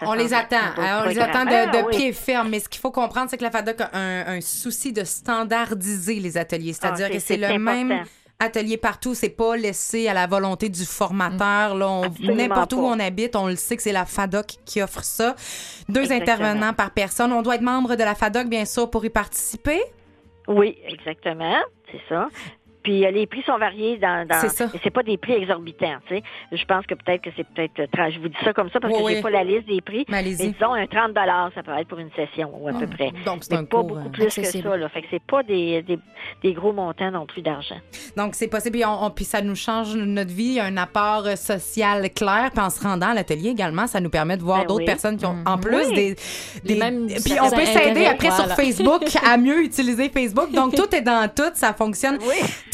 [0.00, 0.56] ça On les attend.
[1.04, 1.96] On les attend de, Ah, oui.
[1.96, 2.48] pied ferme.
[2.50, 6.20] Mais ce qu'il faut comprendre, c'est que la FADOC a un, un souci de standardiser
[6.20, 6.72] les ateliers.
[6.72, 8.04] C'est-à-dire Ah, que c'est- le même.
[8.40, 9.14] Atelier partout.
[9.14, 11.74] C'est pas laissé à la volonté du formateur.
[11.74, 14.80] Là, on- Absolument N'importe où on habite, on le sait que c'est la FADOC qui
[14.82, 15.34] offre ça.
[15.88, 16.32] Deux Exactement.
[16.46, 17.32] intervenants par personne.
[17.32, 19.80] On doit être membre de la FADOC, bien sûr, pour y participer.
[20.46, 21.58] Oui, exactement,
[21.92, 22.28] c'est ça.
[22.88, 24.26] Puis euh, les prix sont variés dans.
[24.26, 24.64] dans C'est ça.
[24.72, 26.22] et c'est pas des prix exorbitants, tu sais.
[26.52, 27.78] Je pense que peut-être que c'est peut-être.
[27.80, 29.22] euh, Je vous dis ça comme ça parce Oui, que j'ai oui.
[29.22, 30.06] pas la liste des prix.
[30.08, 31.12] Mais Mais disons un 30
[31.54, 33.12] ça peut être pour une session ou à peu près.
[33.26, 34.64] donc c'est un pas cours, beaucoup euh, plus accessible.
[34.64, 34.76] que ça.
[34.78, 34.88] Là.
[34.88, 35.98] Fait que c'est pas des, des,
[36.42, 37.76] des gros montants non plus d'argent.
[38.16, 38.76] Donc, c'est possible.
[38.78, 40.44] Puis, on- on- puis ça nous change notre vie.
[40.44, 42.50] Il y a un apport social clair.
[42.54, 44.86] Puis en se rendant à l'atelier également, ça nous permet de voir Ben d'autres oui.
[44.86, 46.16] personnes qui ont en plus Oui.
[46.64, 48.46] des, mêmes Puis on peut s'aider après voilà.
[48.46, 50.50] sur Facebook à mieux utiliser Facebook.
[50.52, 51.50] Donc, tout est dans tout.
[51.54, 52.18] Ça fonctionne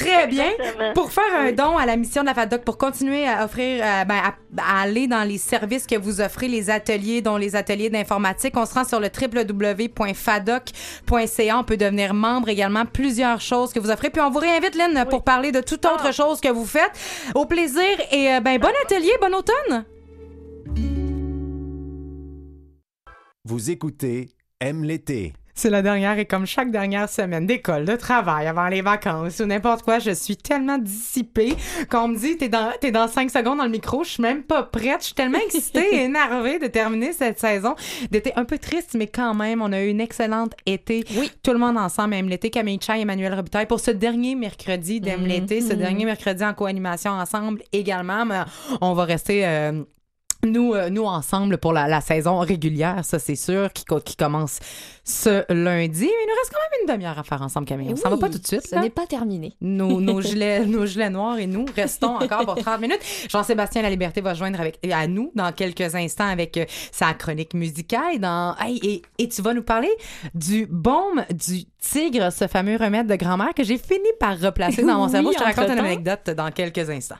[0.04, 0.50] très bien.
[0.50, 0.92] exactement.
[0.94, 4.04] Pour faire un don à la mission de la FADOC, pour continuer à offrir, euh,
[4.04, 7.90] ben, à, à aller dans les services que vous offrez, les ateliers, dont les ateliers
[7.90, 11.58] d'informatique, on se rend sur le www.fadoc.ca.
[11.58, 12.84] On peut devenir membre également.
[12.86, 14.10] Plusieurs choses que vous offrez.
[14.10, 16.92] Puis on vous réinvite, Lynn, pour parler de toute autre chose que vous faites.
[17.34, 19.84] Au plaisir et euh, ben, bon atelier, bon automne.
[23.44, 24.30] Vous écoutez
[24.60, 25.34] Aime l'été.
[25.56, 29.46] C'est la dernière et comme chaque dernière semaine d'école, de travail, avant les vacances ou
[29.46, 31.54] n'importe quoi, je suis tellement dissipée
[31.90, 34.42] qu'on me dit t'es dans t'es dans cinq secondes dans le micro, je suis même
[34.42, 37.74] pas prête, je suis tellement excitée et énervée de terminer cette saison,
[38.10, 41.04] d'été un peu triste mais quand même, on a eu une excellente été.
[41.16, 45.00] Oui, tout le monde ensemble aime l'été, Camille Chai, Emmanuel Robitaille pour ce dernier mercredi
[45.00, 48.40] d'aime Mhm, l'été, ce dernier mercredi en co-animation ensemble également, mais
[48.80, 49.82] on va rester euh,
[50.44, 54.16] nous, euh, nous ensemble pour la, la saison régulière, ça c'est sûr, qui, co- qui
[54.16, 54.58] commence
[55.04, 56.00] ce lundi.
[56.04, 57.90] Mais il nous reste quand même une demi-heure à faire ensemble, Camille.
[57.92, 58.66] On s'en va Oui, pas tout de suite.
[58.66, 59.54] Ce n'est pas terminé.
[59.60, 63.00] Nos, nos, gilets, nos gilets noirs et nous restons encore pour 30 minutes.
[63.28, 67.12] Jean-Sébastien La Liberté va se joindre avec, à nous dans quelques instants avec euh, sa
[67.14, 68.18] chronique musicale.
[68.18, 69.90] Dans, Hey, et, et tu vas nous parler
[70.34, 74.94] du baume du tigre, ce fameux remède de grand-mère que j'ai fini par replacer dans
[74.98, 75.32] mon Oui, cerveau.
[75.32, 77.16] Je te raconte une anecdote dans quelques instants.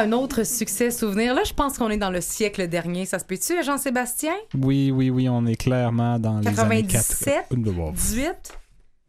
[0.00, 1.34] Un autre succès souvenir.
[1.34, 3.06] Là, je pense qu'on est dans le siècle dernier.
[3.06, 4.34] Ça se peut-tu, Jean-Sébastien?
[4.54, 7.92] Oui, oui, oui, on est clairement dans les années 97, 4.
[7.92, 8.34] 18?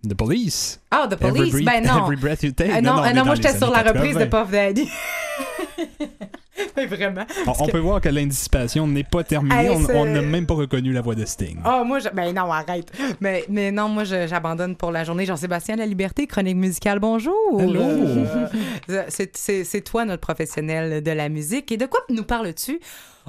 [0.07, 0.79] The Police.
[0.89, 2.05] Ah, The Every Police, breath- ben non.
[2.05, 2.71] Every breath you take.
[2.71, 4.43] Euh, non, on euh, non, moi, j'étais sur la reprise de 80.
[4.43, 4.89] Puff Daddy.
[6.87, 7.25] Vraiment.
[7.41, 9.55] On, Parce on que- peut voir que l'indiscipation n'est pas terminée.
[9.55, 11.57] Hey, on n'a même pas reconnu la voix de Sting.
[11.63, 12.09] Ah, moi, je...
[12.09, 12.91] ben non, arrête.
[13.19, 15.25] Mais, mais non, moi, je- j'abandonne pour la journée.
[15.25, 17.33] Jean-Sébastien La Liberté, chronique musicale, bonjour.
[17.59, 17.81] Hello.
[19.09, 21.71] C'est toi, notre professionnel de la musique.
[21.71, 22.79] Et de quoi nous parles-tu?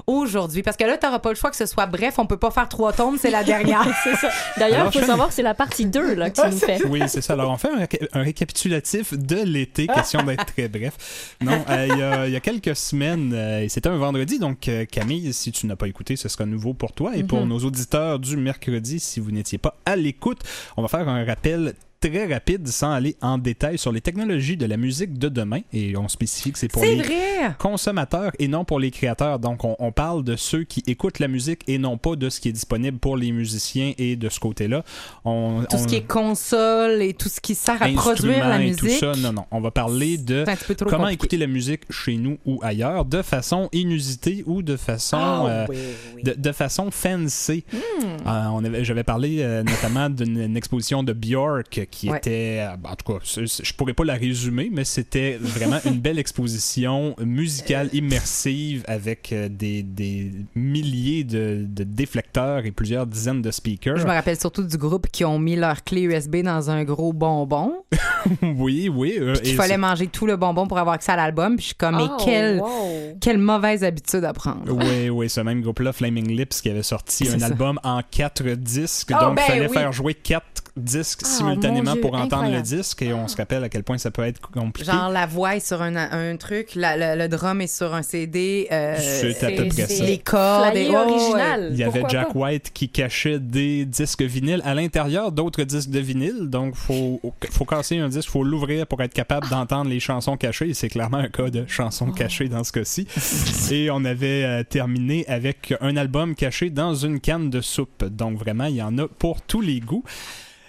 [0.07, 0.63] Aujourd'hui?
[0.63, 2.15] Parce que là, t'auras pas le choix que ce soit bref.
[2.19, 3.85] On peut pas faire trois tombes, c'est la dernière.
[4.57, 6.85] D'ailleurs, il faut je- savoir que c'est la partie 2 là, que tu nous fais.
[6.87, 7.33] Oui, c'est ça.
[7.33, 11.35] Alors, on fait un, réca- un récapitulatif de l'été, question d'être très bref.
[11.41, 14.67] Non, euh, il y, a, il y a quelques semaines, euh, c'était un vendredi, donc
[14.67, 17.15] euh, Camille, si tu n'as pas écouté, ce sera nouveau pour toi.
[17.15, 17.49] Et pour Mhm.
[17.49, 20.39] nos auditeurs du mercredi, si vous n'étiez pas à l'écoute,
[20.77, 21.73] on va faire un rappel
[22.09, 25.95] très rapide sans aller en détail sur les technologies de la musique de demain et
[25.97, 27.55] on spécifie que c'est pour les vrai!
[27.59, 29.39] consommateurs et non pour les créateurs.
[29.39, 32.39] Donc on, on parle de ceux qui écoutent la musique et non pas de ce
[32.39, 34.83] qui est disponible pour les musiciens et de ce côté-là.
[35.25, 38.65] On, Tout ce qui est console et tout ce qui sert à produire la et
[38.65, 38.79] musique.
[38.79, 39.45] Tout ça, non, non.
[39.51, 40.43] On va parler de
[40.79, 41.13] comment compliqué.
[41.13, 45.65] écouter la musique chez nous ou ailleurs de façon inusitée ou de façon, Ah, euh,
[45.69, 45.77] oui,
[46.15, 46.23] oui.
[46.23, 47.63] De, de façon fancy.
[47.71, 48.27] Hmm.
[48.27, 52.17] Euh, J'avais parlé euh, notamment d'une une exposition de Björk qui Ouais.
[52.17, 56.19] était, euh, en tout cas, je pourrais pas la résumer, mais c'était vraiment une belle
[56.19, 63.51] exposition musicale immersive avec euh, des, des milliers de, de déflecteurs et plusieurs dizaines de
[63.51, 63.97] speakers.
[63.97, 67.13] Je me rappelle surtout du groupe qui ont mis leur clé USB dans un gros
[67.13, 67.73] bonbon.
[68.41, 69.15] oui, oui.
[69.19, 71.55] euh, et fallait manger tout le bonbon pour avoir accès à l'album.
[71.55, 73.17] Puis je suis comme, mais Oh, quelle, wow.
[73.21, 74.63] quelle mauvaise habitude à prendre.
[74.71, 77.45] Oui, oui, ce même groupe-là, Flaming Lips, qui avait sorti un ça.
[77.47, 79.11] album en quatre disques.
[79.15, 79.73] Oh, donc, il ben fallait oui.
[79.73, 82.55] faire jouer quatre disques Ah, simultanément Dieu, pour entendre incroyable.
[82.57, 83.01] le disque.
[83.03, 84.91] Et on se rappelle à quel point ça peut être compliqué.
[84.91, 88.01] Genre, la voix est sur un, un truc, la- le, le drum est sur un
[88.01, 88.67] CD.
[88.71, 90.03] euh, C'est à peu près ça.
[90.03, 90.75] Les cordes.
[90.75, 91.69] Et- oh, original.
[91.71, 92.39] Il y avait Pourquoi Jack pas?
[92.39, 96.47] White qui cachait des disques vinyles à l'intérieur d'autres disques de vinyle.
[96.49, 97.21] Donc, faut,
[97.51, 100.69] faut casser un disque, faut l'ouvrir pour être capable d'entendre les chansons cachées.
[100.69, 102.13] Et c'est clairement un cas de chansons Oh.
[102.13, 103.07] cachées dans ce cas-ci.
[103.71, 108.03] Et on avait euh, terminé avec un album caché dans une canne de soupe.
[108.05, 110.03] Donc, vraiment, il y en a pour tous les goûts.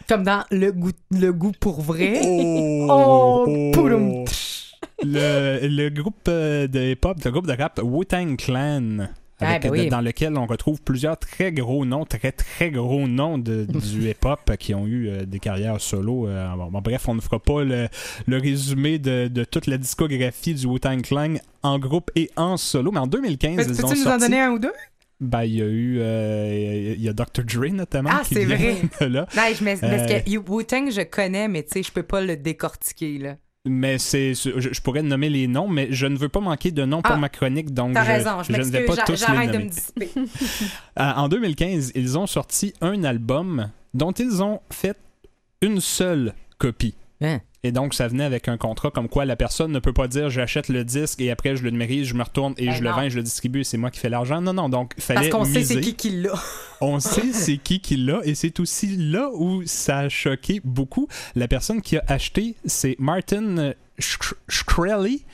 [0.08, 2.20] Comme dans Le goût, le goût pour vrai.
[2.24, 4.24] Oh, Oh, pouloum.
[5.02, 9.08] le, le groupe euh, de hip-hop, le groupe de rap Wu-Tang Clan.
[9.40, 9.88] Ah, avec- ben oui.
[9.88, 14.56] Dans lequel on retrouve plusieurs très gros noms, très très gros noms de- du hip-hop
[14.58, 16.28] qui ont eu euh, des carrières solo.
[16.28, 17.88] euh, bon, bon, bref, on ne fera pas le,
[18.26, 22.92] le résumé de, de toute la discographie du Wu-Tang Clan en groupe et en solo.
[22.92, 24.72] Mais en 2015, Mais ils ont Peux-tu nous en donner un ou deux?
[25.20, 25.98] Ben, il y a eu...
[26.00, 27.44] euh, il y a Dr.
[27.44, 28.10] Dre notamment.
[28.12, 28.76] Ah, c'est vrai.
[29.00, 29.26] là.
[29.36, 32.02] Non, je me- parce Euh, que You- Wu-Tang, je connais, mais tu sais, je peux
[32.02, 33.36] pas le décortiquer, là.
[33.66, 36.84] Mais c'est, je, je pourrais nommer les noms, mais je ne veux pas manquer de
[36.84, 39.12] noms pour Ah, ma chronique, donc T'as je, raison, je je ne vais pas tous
[39.12, 39.64] les j'arrête de nommer.
[39.64, 40.10] me dissiper.
[41.00, 44.96] Euh, en 2015, ils ont sorti un album dont ils ont fait
[45.62, 46.94] une seule copie.
[47.22, 47.40] Hein?
[47.64, 50.28] Et donc, ça venait avec un contrat comme quoi la personne ne peut pas dire
[50.30, 52.90] j'achète le disque et après je le numérise, je me retourne et Ben je le
[52.90, 54.40] vends et je le distribue et c'est moi qui fais l'argent.
[54.42, 56.34] Non, non, donc fallait Parce qu'on sait c'est qui qui l'a.
[56.80, 61.08] On sait c'est qui qui l'a et c'est aussi là où ça a choqué beaucoup.
[61.34, 65.24] La personne qui a acheté, c'est Martin Sh- Shkreli.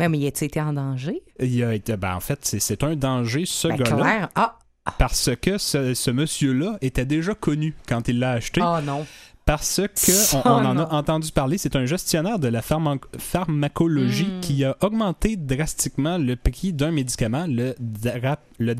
[0.00, 1.22] Ouais, mais il a été en danger?
[1.40, 4.30] Il a été, ben, en fait, c'est- un danger, ce Ben, gars-là.
[4.34, 4.56] Ah!
[4.98, 8.60] Parce que ce, ce monsieur-là était déjà connu quand il l'a acheté.
[8.62, 9.06] Oh non.
[9.44, 14.26] Parce que on, on en a entendu parler, c'est un gestionnaire de la pharma- pharmacologie
[14.26, 14.40] Mm.
[14.40, 18.74] qui a augmenté drastiquement le prix d'un médicament, le, Dara- le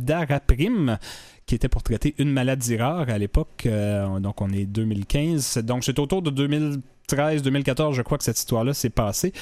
[1.46, 3.64] qui était pour traiter une maladie rare à l'époque.
[3.66, 5.58] euh, donc on est 2015.
[5.58, 6.30] Donc c'est autour de
[7.08, 9.32] 2013-2014, je crois que cette histoire-là s'est passée.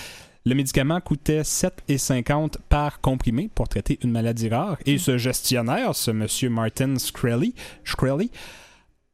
[0.47, 4.79] Le médicament coûtait 7,50 par comprimé pour traiter une maladie rare.
[4.87, 7.55] Et ce gestionnaire, ce monsieur Martin Shkreli,
[7.85, 8.31] Shkreli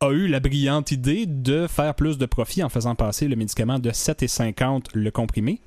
[0.00, 3.78] a eu la brillante idée de faire plus de profit en faisant passer le médicament
[3.78, 5.60] de 7,50 le comprimé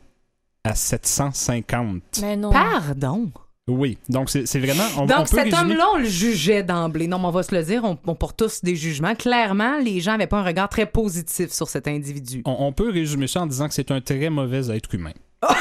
[0.64, 2.20] à 750.
[2.22, 2.52] Mais non.
[2.52, 3.32] Pardon?
[3.68, 4.84] Oui, donc c'est vraiment...
[4.98, 7.08] On, on Donc, peut cet résumer- homme-là, on le jugeait d'emblée.
[7.08, 9.14] Non, mais on va se le dire, on, on porte tous des jugements.
[9.14, 12.42] Clairement, les gens n'avaient pas un regard très positif sur cet individu.
[12.46, 15.14] on, on peut résumer ça en disant que c'est un très mauvais être humain.
[15.42, 15.56] Moi,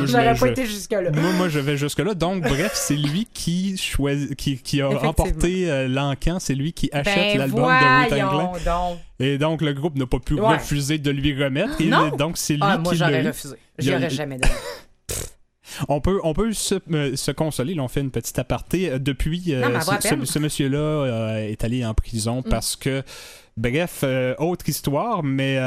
[0.00, 1.10] je- J'aurais je- pas été jusque-là.
[1.10, 2.14] Moi, moi, je vais jusque-là.
[2.14, 6.38] Donc, bref, c'est lui qui, choisit, qui, qui a remporté euh, l'encan.
[6.38, 8.52] C'est lui qui achète Ben l'album de Clan.
[8.64, 8.98] donc.
[9.18, 10.56] Et donc, le groupe n'a pas pu Ouais.
[10.56, 11.80] refuser de lui remettre.
[11.80, 12.10] Et Non?
[12.16, 13.56] donc, c'est lui Ah, moi, qui l'a j'aurais refusé.
[13.78, 14.54] J'y aurais jamais donné.
[15.88, 17.74] On peut, on peut se, euh, se consoler.
[17.74, 18.90] Là, on fait une petite aparté.
[18.92, 22.48] Euh, Depuis, euh, Non, ce, monsieur-là euh, est allé en prison Mm.
[22.48, 23.02] parce que,
[23.56, 24.04] bref,
[24.38, 25.58] autre histoire, mais,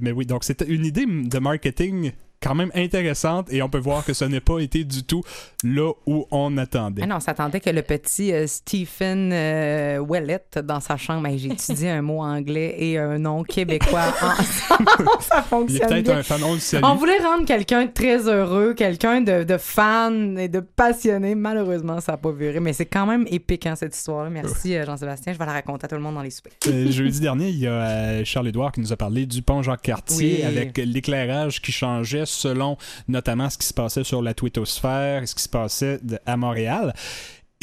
[0.00, 2.12] mais oui, donc c'était une idée de marketing
[2.42, 5.22] quand même intéressante et on peut voir que ce n'est pas été du tout
[5.62, 7.02] là où on attendait.
[7.04, 10.00] Ah non, on s'attendait que le petit euh, Stephen euh,
[10.62, 14.86] dans sa chambre, j'ai étudié un mot anglais et un nom québécois ensemble.
[15.20, 16.16] ça Il est fonctionne peut-être bien.
[16.18, 16.84] un fan, on le.
[16.84, 21.34] On voulait rendre quelqu'un très heureux, quelqu'un de, de fan et de passionné.
[21.34, 24.30] Malheureusement, ça n'a pas viré, mais c'est quand même épique, hein, cette histoire-là.
[24.30, 25.32] Merci, euh, Jean-Sébastien.
[25.34, 26.52] Je vais la raconter à tout le monde dans les soupers.
[26.68, 30.42] Euh, jeudi dernier, il y a Charles-Édouard qui nous a parlé du pont Jacques-Cartier Oui.
[30.42, 32.76] avec l'éclairage qui changeait selon
[33.08, 36.94] notamment ce qui se passait sur la twittosphère, ce qui se passait de- à Montréal.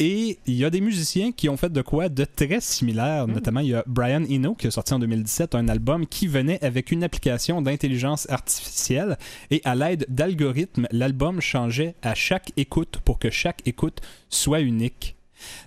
[0.00, 3.26] Et il y a des musiciens qui ont fait de quoi de très similaire.
[3.26, 6.62] Notamment, il y a Brian Eno qui a sorti en 2017 un album qui venait
[6.64, 9.18] avec une application d'intelligence artificielle.
[9.50, 15.16] Et à l'aide d'algorithmes, l'album changeait à chaque écoute pour que chaque écoute soit unique.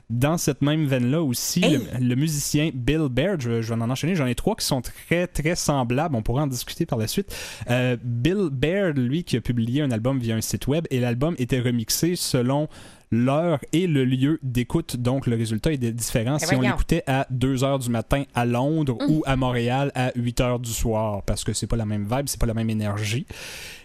[0.09, 4.15] Dans cette même veine-là aussi, le, le musicien Bill Baird, je, je vais en enchaîner,
[4.15, 7.36] j'en ai trois qui sont très très semblables, on pourra en discuter par la suite.
[7.69, 11.36] Euh, Bill Baird, lui, qui a publié un album via un site web, et l'album
[11.38, 12.67] était remixé selon
[13.13, 17.28] l'heure et le lieu d'écoute, donc le résultat est différent Eh si on l'écoutait à
[17.34, 19.11] 2h du matin à Londres Mm.
[19.11, 22.39] ou à Montréal à 8h du soir, parce que c'est pas la même vibe, c'est
[22.39, 23.26] pas la même énergie.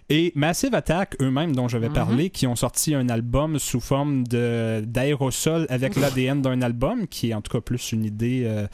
[0.09, 1.95] Et Massive Attack, eux-mêmes, dont j'avais Mhm.
[1.95, 7.31] parlé, qui ont sorti un album sous forme de- d'aérosol avec l'ADN d'un album, qui
[7.31, 8.69] est en tout cas plus une idée euh,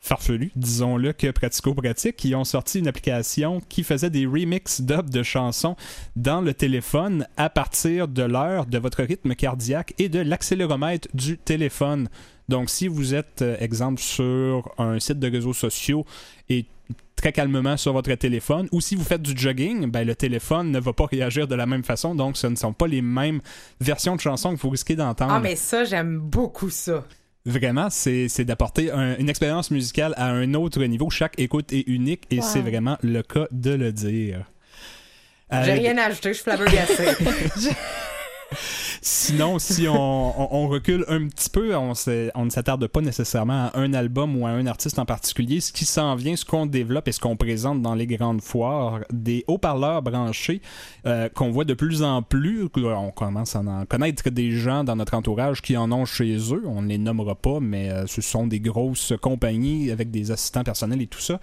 [0.00, 5.24] farfelue, disons-le, que pratico-pratique, qui ont sorti une application qui faisait des remix dub de
[5.24, 5.74] chansons
[6.14, 11.36] dans le téléphone à partir de l'heure, de votre rythme cardiaque et de l'accéléromètre du
[11.38, 12.08] téléphone.
[12.48, 16.06] Donc, si vous êtes, euh, exemple, sur un site de réseaux sociaux
[16.48, 16.64] et
[17.18, 20.78] très calmement sur votre téléphone, ou si vous faites du jogging, ben, le téléphone ne
[20.80, 23.40] va pas réagir de la même façon, donc ce ne sont pas les mêmes
[23.80, 25.32] versions de chansons que vous risquez d'entendre.
[25.34, 27.04] Ah, mais ça, j'aime beaucoup ça.
[27.46, 31.08] Vraiment, c'est d'apporter un- une expérience musicale à un autre niveau.
[31.10, 32.42] Chaque écoute est unique et Wow.
[32.46, 34.44] c'est vraiment le cas de le dire.
[35.52, 37.06] Euh, J'ai rien à ajouter, je suis flabbergassée.
[39.02, 41.90] Sinon, si on, recule un petit peu, on
[42.44, 45.60] ne s'attarde pas nécessairement à un album ou à un artiste en particulier.
[45.60, 49.00] Ce qui s'en vient, ce qu'on développe et ce qu'on présente dans les grandes foires,
[49.12, 50.60] des haut-parleurs branchés
[51.06, 52.68] euh, qu'on voit de plus en plus.
[52.76, 56.62] On commence à en connaître des gens dans notre entourage qui en ont chez eux.
[56.66, 60.64] On ne les nommera pas, mais euh, ce sont des grosses compagnies avec des assistants
[60.64, 61.40] personnels et tout ça.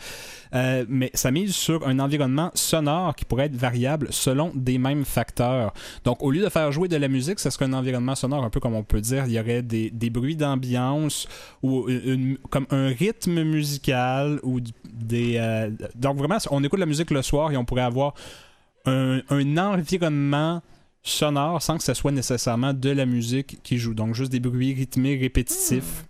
[0.53, 5.05] Euh, mais ça mise sur un environnement sonore qui pourrait être variable selon des mêmes
[5.05, 5.73] facteurs.
[6.03, 8.49] Donc, au lieu de faire jouer de la musique, ce serait un environnement sonore un
[8.49, 9.25] peu comme on peut dire.
[9.27, 11.27] Il y aurait des, bruits d'ambiance
[11.61, 11.87] ou
[12.49, 15.37] comme un rythme musical ou des.
[15.37, 18.13] euh, donc, vraiment, on écoute la musique le soir et on pourrait avoir
[18.85, 20.61] un environnement
[21.01, 23.93] sonore sans que ce soit nécessairement de la musique qui joue.
[23.93, 26.05] Donc, juste des bruits rythmés répétitifs.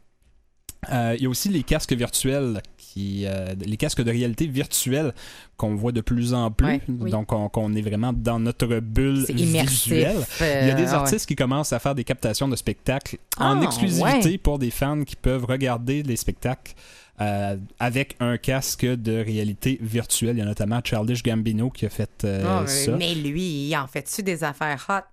[0.91, 5.14] Euh, il y a aussi les casques virtuels, qui, euh, les casques de réalité virtuelle
[5.57, 6.66] qu'on voit de plus en plus.
[6.68, 7.12] Ouais, oui.
[7.12, 10.18] Donc, on, est vraiment dans notre bulle visuelle.
[10.41, 10.90] euh, il y a des ouais.
[10.94, 14.38] artistes qui commencent à faire des captations de spectacles en Ah, exclusivité ouais.
[14.38, 16.74] pour des fans qui peuvent regarder les spectacles.
[17.22, 20.36] euh, avec un casque de réalité virtuelle.
[20.36, 22.91] Il y a notamment Childish Gambino qui a fait euh, Ah, ça.
[22.98, 25.06] mais lui, il en fait-tu des affaires hot?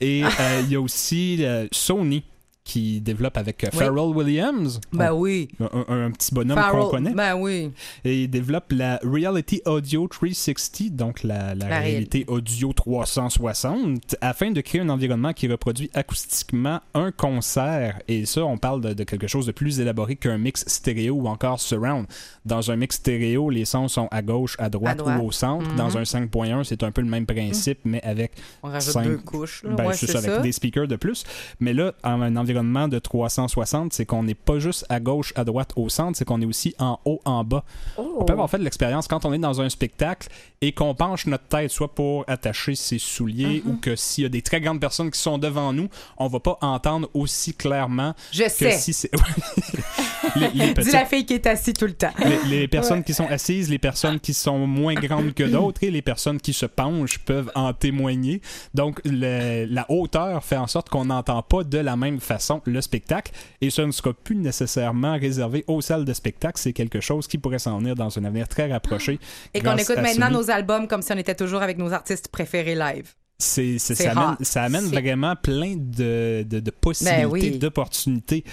[0.00, 0.28] Et euh,
[0.64, 2.22] il y a aussi euh, Sony
[2.64, 3.78] qui développe avec euh, Oui.
[3.78, 4.80] Pharrell Williams.
[4.92, 5.48] Ben On- oui.
[5.60, 7.12] Un, un- un petit bonhomme qu'on connaît.
[7.12, 7.70] Ben oui.
[8.04, 14.50] Et il développe la Reality Audio 360, donc la, la La réalité audio 360, afin
[14.50, 18.00] de créer un environnement qui reproduit acoustiquement un concert.
[18.08, 21.28] Et ça, on parle de, de quelque chose de plus élaboré qu'un mix stéréo ou
[21.28, 22.06] encore surround.
[22.46, 25.20] Dans un mix stéréo, les sons sont à gauche, à droite, À droite.
[25.22, 25.68] ou au centre.
[25.68, 25.76] Mhm.
[25.76, 28.32] Dans un 5.1, c'est un peu le même principe, mais avec
[28.62, 29.62] On rajoute cinq- deux couches.
[29.68, 31.24] Ben, Ouais, c'est ça, avec des speakers de plus.
[31.60, 35.44] Mais là, en un environnement de 360, c'est qu'on n'est pas juste à gauche, à
[35.44, 37.64] droite, au centre, c'est qu'on est aussi en haut, en bas.
[37.96, 38.16] Oh.
[38.20, 40.28] On peut avoir fait de l'expérience quand on est dans un spectacle
[40.60, 43.72] et qu'on penche notre tête, soit pour attacher ses souliers Mhm.
[43.72, 46.40] ou que s'il y a des très grandes personnes qui sont devant nous, on va
[46.40, 48.72] pas entendre aussi clairement Je que sais.
[48.78, 49.10] si c'est.
[50.36, 52.12] les, les Dis la fille qui est assise tout le temps.
[52.24, 53.04] les, les personnes Ouais.
[53.04, 56.52] qui sont assises, les personnes qui sont moins grandes que d'autres et les personnes qui
[56.52, 58.40] se penchent peuvent en témoigner.
[58.74, 62.80] Donc, le- la hauteur fait en sorte qu'on n'entend pas de la même façon le
[62.80, 66.58] spectacle et ce ne sera plus nécessairement réservé aux salles de spectacle.
[66.60, 69.18] C'est quelque chose qui pourrait s'en venir dans un avenir très rapproché.
[69.54, 72.74] Et qu'on écoute maintenant nos albums comme si on était toujours avec nos artistes préférés
[72.74, 73.12] live.
[73.36, 77.30] C'est, c'est- C'est ça, amène, ça amène C'est- vraiment plein de, de, de possibilités, Ben
[77.30, 77.58] oui.
[77.58, 78.44] d'opportunités.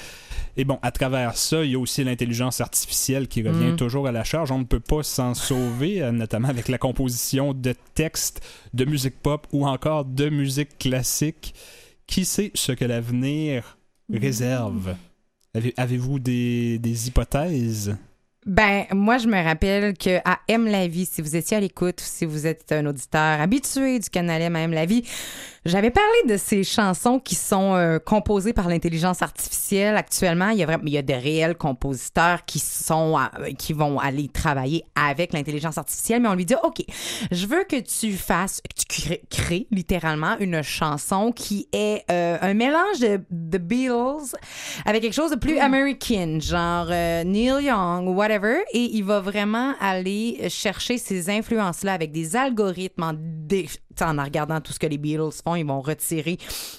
[0.57, 3.76] Et bon, à travers ça, il y a aussi l'intelligence artificielle qui revient Mm.
[3.77, 4.51] toujours à la charge.
[4.51, 8.41] On ne peut pas s'en sauver, euh, notamment avec la composition de textes,
[8.73, 11.53] de musique pop ou encore de musique classique.
[12.07, 13.77] Qui sait ce que l'avenir.
[14.17, 14.95] Réserve?
[15.53, 17.95] Avez- Avez-vous des, hypothèses?
[18.45, 22.01] Ben, moi, je me rappelle que à Aime la vie, si vous étiez à l'écoute,
[22.01, 25.03] ou si vous êtes un auditeur habitué du canal M à Aime la vie,
[25.65, 29.95] j'avais parlé de ces chansons qui sont euh, composées par l'intelligence artificielle.
[29.95, 33.73] Actuellement, il y a vraiment, il y a de réels compositeurs qui sont, euh, qui
[33.73, 36.83] vont aller travailler avec l'intelligence artificielle, mais on lui dit, OK,
[37.31, 42.38] je veux que tu fasses, que tu crées, crées littéralement une chanson qui est euh,
[42.41, 44.35] un mélange de The Beatles
[44.85, 49.19] avec quelque chose de plus American, genre euh, Neil Young ou whatever, et il va
[49.19, 53.69] vraiment aller chercher ces influences-là avec des algorithmes en, dé-
[54.06, 56.38] t'sais, en regardant tout ce que les Beatles font, ils vont retirer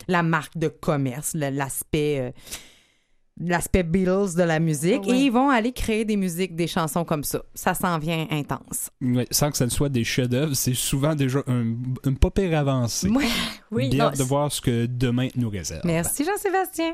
[0.09, 2.31] la marque de commerce, l'aspect euh,
[3.41, 5.17] l'aspect Beatles de la musique, Ouais.
[5.19, 7.43] et ils vont aller créer des musiques, des chansons comme ça.
[7.55, 8.91] Ça s'en vient intense.
[9.01, 11.75] Ouais, sans que ça ne soit des chefs-d'œuvre, c'est souvent déjà un,
[12.05, 13.09] une pas pire avancée.
[13.09, 13.25] Ouais.
[13.71, 15.81] Oui, Bien non, hâte de voir ce que demain nous réserve.
[15.85, 16.93] Merci Jean-Sébastien.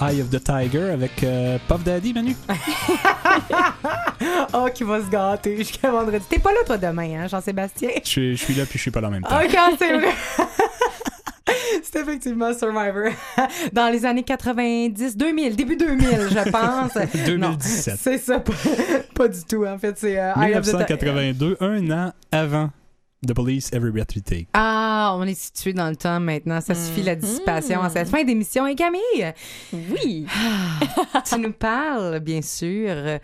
[0.00, 2.34] Eye of the Tiger avec euh, Puff Daddy, Manu.
[4.54, 6.24] oh, qui va se gâter jusqu'à vendredi.
[6.28, 7.90] T'es pas là, toi, demain, hein, Jean-Sébastien?
[8.02, 9.36] Je, suis- je suis là puis je suis pas là en même temps.
[9.42, 10.08] Ok, c'est vrai.
[11.82, 13.10] C'est effectivement Survivor.
[13.72, 16.94] Dans les années 90, 2000, début 2000, je pense.
[17.26, 17.38] 2017.
[17.38, 17.56] Non,
[18.00, 18.52] c'est ça, pas,
[19.14, 19.64] pas du tout.
[19.66, 22.70] En fait, c'est euh, Eye of the Ti- 1982, un an avant
[23.26, 24.48] The Police Every Breath Take.
[24.52, 26.60] Ah, on est situé dans le temps maintenant.
[26.60, 28.66] Ça suffit la dissipation à cette fin d'émission.
[28.66, 29.32] Et Camille,
[29.72, 30.26] Oui.
[31.28, 33.18] tu nous parles, bien sûr,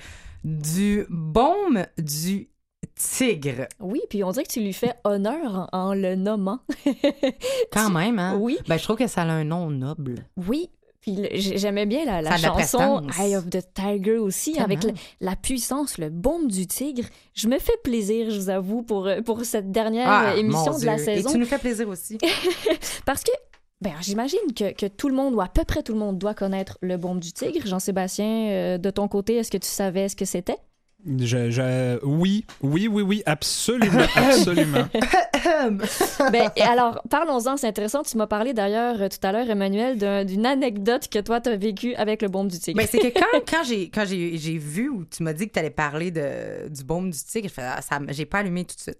[0.44, 2.48] du baume du
[2.94, 3.66] tigre.
[3.78, 6.60] Oui, puis on dirait que tu lui fais honneur en, en le nommant.
[7.72, 8.36] Quand même, hein?
[8.40, 8.58] Oui.
[8.68, 10.16] Ben, je trouve que ça a un nom noble.
[10.36, 10.70] Oui.
[11.00, 13.06] Puis j'aimais bien la, chanson.
[13.18, 14.66] Eye of the Tiger aussi, Tellement.
[14.66, 17.04] avec la puissance, le baume du tigre.
[17.34, 20.84] Je me fais plaisir, je vous avoue, pour, euh, pour cette dernière Ah, émission de
[20.84, 21.30] la saison.
[21.30, 22.18] Et tu nous fais plaisir aussi.
[23.06, 23.32] Parce que,
[23.80, 26.34] ben, j'imagine que, que tout le monde, ou à peu près tout le monde, doit
[26.34, 27.66] connaître le baume du tigre.
[27.66, 30.58] Jean-Sébastien, euh, de ton côté, est-ce que tu savais ce que c'était?
[31.06, 34.86] Je, je- oui, oui, oui, oui, absolument, absolument.
[36.30, 38.02] ben, alors, parlons-en, c'est intéressant.
[38.02, 41.48] Tu m'as parlé d'ailleurs euh, tout à l'heure, Emmanuel, d'un- d'une anecdote que toi, tu
[41.50, 42.76] as vécue avec le baume du tigre.
[42.76, 45.52] Mais c'est que quand, quand j'ai quand j'ai j'ai vu ou tu m'as dit que
[45.54, 48.76] tu allais parler de, du baume du tigre, j'ai fait, ah, j'ai pas allumé tout
[48.76, 48.98] de suite.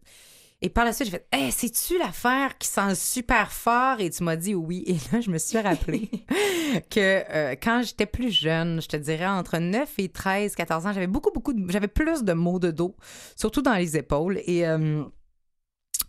[0.63, 4.01] Et par la suite, j'ai fait hey, c'est-tu l'affaire qui sent super fort?
[4.01, 4.85] Et tu m'as dit oui.
[4.87, 6.11] Et là, je me suis rappelé
[6.91, 10.93] que euh, quand j'étais plus jeune, je te dirais entre 9 et 13, 14 ans,
[10.93, 11.71] j'avais beaucoup, beaucoup de.
[11.71, 12.95] J'avais plus de maux de dos,
[13.37, 14.41] surtout dans les épaules.
[14.45, 14.67] Et.
[14.67, 15.05] euh,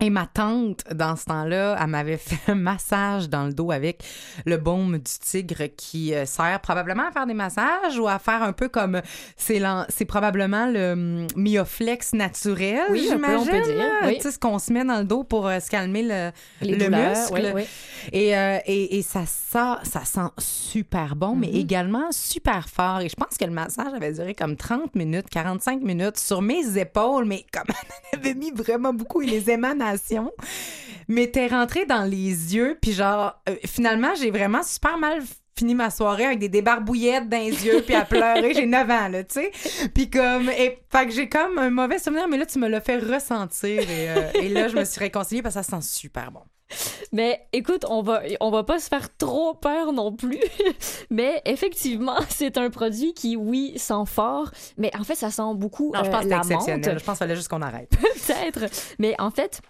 [0.02, 4.04] et ma tante, dans ce temps-là, elle m'avait fait un massage dans le dos avec
[4.46, 8.42] le baume du tigre qui euh, sert probablement à faire des massages ou à faire
[8.44, 9.02] un peu comme
[9.38, 14.08] c'est l'en- c'est probablement le hum, myoflex naturel, Oui, on peut j'imagine, dire, là.
[14.08, 14.16] oui.
[14.18, 16.32] Tu sais ce qu'on se met dans le dos pour euh, se calmer le,
[16.68, 17.34] le douleurs, muscle.
[17.34, 17.64] oui, oui.
[18.12, 21.56] Et, euh, et, et ça sent, ça sent super bon, mais Mhm.
[21.56, 23.02] également super fort.
[23.02, 26.78] Et je pense que le massage avait duré comme 30 minutes, 45 minutes sur mes
[26.80, 27.66] épaules, mais comme
[28.14, 29.50] on avait mis vraiment beaucoup et les
[29.92, 30.32] émanations
[31.08, 32.78] m'étaient rentrées dans les yeux.
[32.82, 35.22] Puis genre, euh, finalement, j'ai vraiment super mal
[35.58, 38.54] fini ma soirée avec des débarbouillettes dans les yeux puis à pleurer.
[38.56, 39.90] J'ai 9 ans, là, tu sais.
[39.94, 42.82] Puis comme, et, fait que j'ai comme un mauvais souvenir, mais là, tu me l'as
[42.82, 43.82] fait ressentir.
[43.82, 46.42] Et, euh, et là, je me suis réconciliée parce que ça sent super bon.
[47.12, 50.40] Mais écoute, on va, on va pas se faire trop peur non plus.
[51.10, 55.92] mais effectivement, c'est un produit qui, oui, sent fort, mais en fait, ça sent beaucoup
[55.94, 57.00] Non, je euh, pense que c'est exceptionnel.
[57.00, 57.90] Je pense qu'il fallait juste qu'on arrête.
[57.90, 58.66] Peut-être.
[59.00, 59.62] Mais en fait,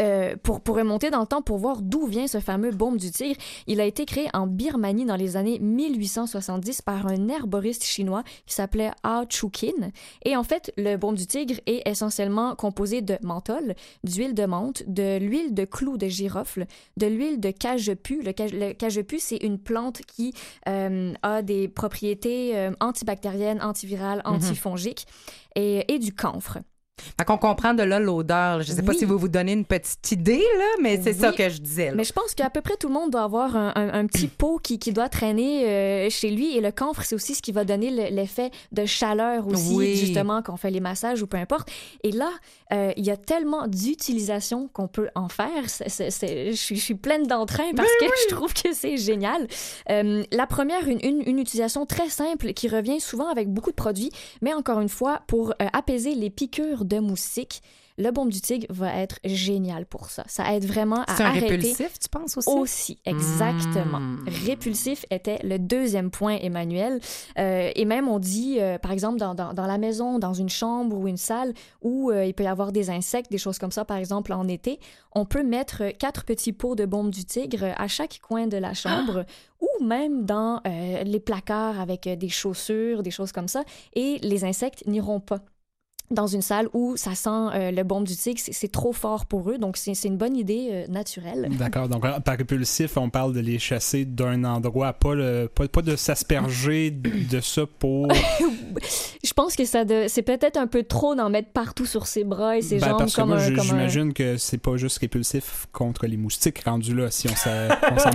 [0.00, 3.10] euh, pour, pour remonter dans le temps, pour voir d'où vient ce fameux baume du
[3.10, 8.22] tigre, il a été créé en Birmanie dans les années 1870 par un herboriste chinois
[8.46, 9.90] qui s'appelait Ah Chukin.
[10.24, 13.74] Et en fait, le baume du tigre est essentiellement composé de menthol,
[14.04, 18.22] d'huile de menthe, de l'huile de clou de girofle, de l'huile de cajeput.
[18.22, 20.32] Le, cage- le c'est une plante qui
[20.68, 24.34] euh, a des propriétés euh, antibactériennes, antivirales, Mhm.
[24.34, 25.06] antifongiques
[25.54, 26.58] et, et du camphre.
[27.18, 28.62] Fait qu'on comprend de là l'odeur.
[28.62, 28.98] Je sais pas Oui.
[28.98, 31.86] si vous vous donnez une petite idée, là, mais c'est ça que je disais.
[31.90, 31.94] là.
[31.96, 34.26] Mais je pense qu'à peu près tout le monde doit avoir un, un- un petit
[34.28, 36.56] pot qui, qui doit traîner euh, chez lui.
[36.56, 39.96] Et le camphre, c'est aussi ce qui va donner le- l'effet de chaleur aussi, Oui.
[39.96, 41.68] justement, quand on fait les massages ou peu importe.
[42.02, 42.30] Et là,
[42.72, 43.66] euh, il y a tellement
[44.02, 45.48] d'utilisations qu'on peut en faire.
[45.64, 49.46] Je, suis, je suis pleine d'entrain parce que je trouve que c'est génial.
[49.90, 53.76] Euh, la première, une, une, une utilisation très simple qui revient souvent avec beaucoup de
[53.76, 54.10] produits,
[54.42, 57.62] mais encore une fois, pour apaiser les piqûres de moustiques.
[58.00, 60.22] Le baume du tigre va être génial pour ça.
[60.28, 61.48] Ça aide vraiment à C'est un arrêter.
[61.48, 62.48] répulsif, tu penses aussi?
[62.48, 63.98] Aussi, exactement.
[63.98, 64.24] Mm.
[64.46, 67.00] Répulsif était le deuxième point, Emmanuel.
[67.40, 70.48] Euh, et même, on dit, euh, par exemple, dans, dans, dans la maison, dans une
[70.48, 73.72] chambre ou une salle où euh, il peut y avoir des insectes, des choses comme
[73.72, 74.78] ça, par exemple, en été,
[75.16, 78.74] on peut mettre quatre petits pots de baume du tigre à chaque coin de la
[78.74, 79.24] chambre
[79.60, 84.86] ou même dans les placards avec des chaussures, des choses comme ça, et les insectes
[84.86, 85.40] n'iront pas
[86.10, 89.50] dans une salle où ça sent euh, le baume du tigre, c'est- trop fort pour
[89.50, 91.48] eux, donc c'est une bonne idée euh, naturelle.
[91.58, 91.88] D'accord.
[91.88, 95.82] Donc, euh, par répulsif, on parle de les chasser d'un endroit, pas, le, pas, pas
[95.82, 98.08] de s'asperger de ça pour.
[99.24, 102.56] Je pense que ça c'est peut-être un peu trop d'en mettre partout sur ses bras
[102.56, 104.58] et ses Ben, jambes parce que comme, moi, un, j- comme un- j'imagine que c'est
[104.58, 107.50] pas juste répulsif contre les moustiques rendu là si on s'en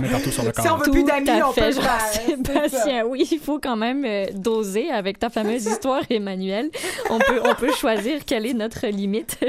[0.00, 0.64] met partout sur le corps.
[0.64, 2.00] Si on veut plus d'amis, on fait, peut le faire.
[2.10, 2.54] C'est ça.
[2.54, 3.04] Jean-Sébastien.
[3.06, 6.70] Oui, il faut quand même euh, doser avec ta fameuse histoire, Emmanuel.
[7.10, 9.38] On peut, on peut choisir quelle est notre limite.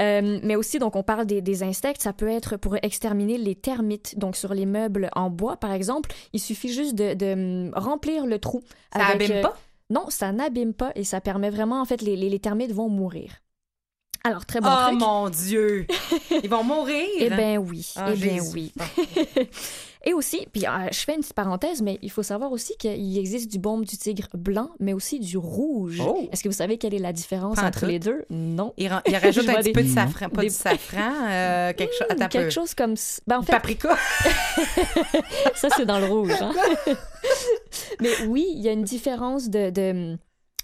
[0.00, 2.02] Euh, mais aussi, donc, on parle des, des insectes.
[2.02, 4.18] Ça peut être pour exterminer les termites.
[4.18, 8.26] Donc, sur les meubles en bois, par exemple, il suffit juste de, de, hum, remplir
[8.26, 8.62] le trou.
[8.92, 9.56] Ça avec, abîme euh, pas?
[9.90, 12.88] Non, ça n'abîme pas et ça permet vraiment, en fait, les, les, les termites vont
[12.88, 13.30] mourir.
[14.24, 15.00] Alors, très bon oh truc.
[15.00, 15.86] mon Dieu!
[16.42, 17.06] Ils vont mourir!
[17.18, 18.72] Eh bien oui, Ah, eh bien oui.
[20.06, 23.16] Et aussi, puis euh, je fais une petite parenthèse, mais il faut savoir aussi qu'il
[23.18, 26.00] existe du baume du tigre blanc, mais aussi du rouge.
[26.06, 26.28] Oh.
[26.30, 27.86] Est-ce que vous savez quelle est la différence entre tout.
[27.86, 28.24] les deux?
[28.30, 28.74] Non.
[28.76, 32.06] Il, rajoute un petit des- peu de safran, pas des- du safran, euh, quelque chose.
[32.10, 32.50] Attends un Quelque peu.
[32.50, 32.94] chose comme...
[33.26, 33.96] Ben, en fait, Paprika.
[35.54, 36.32] ça, c'est dans le rouge.
[36.40, 36.52] hein.
[38.00, 39.70] mais oui, il y a une différence de...
[39.70, 40.16] de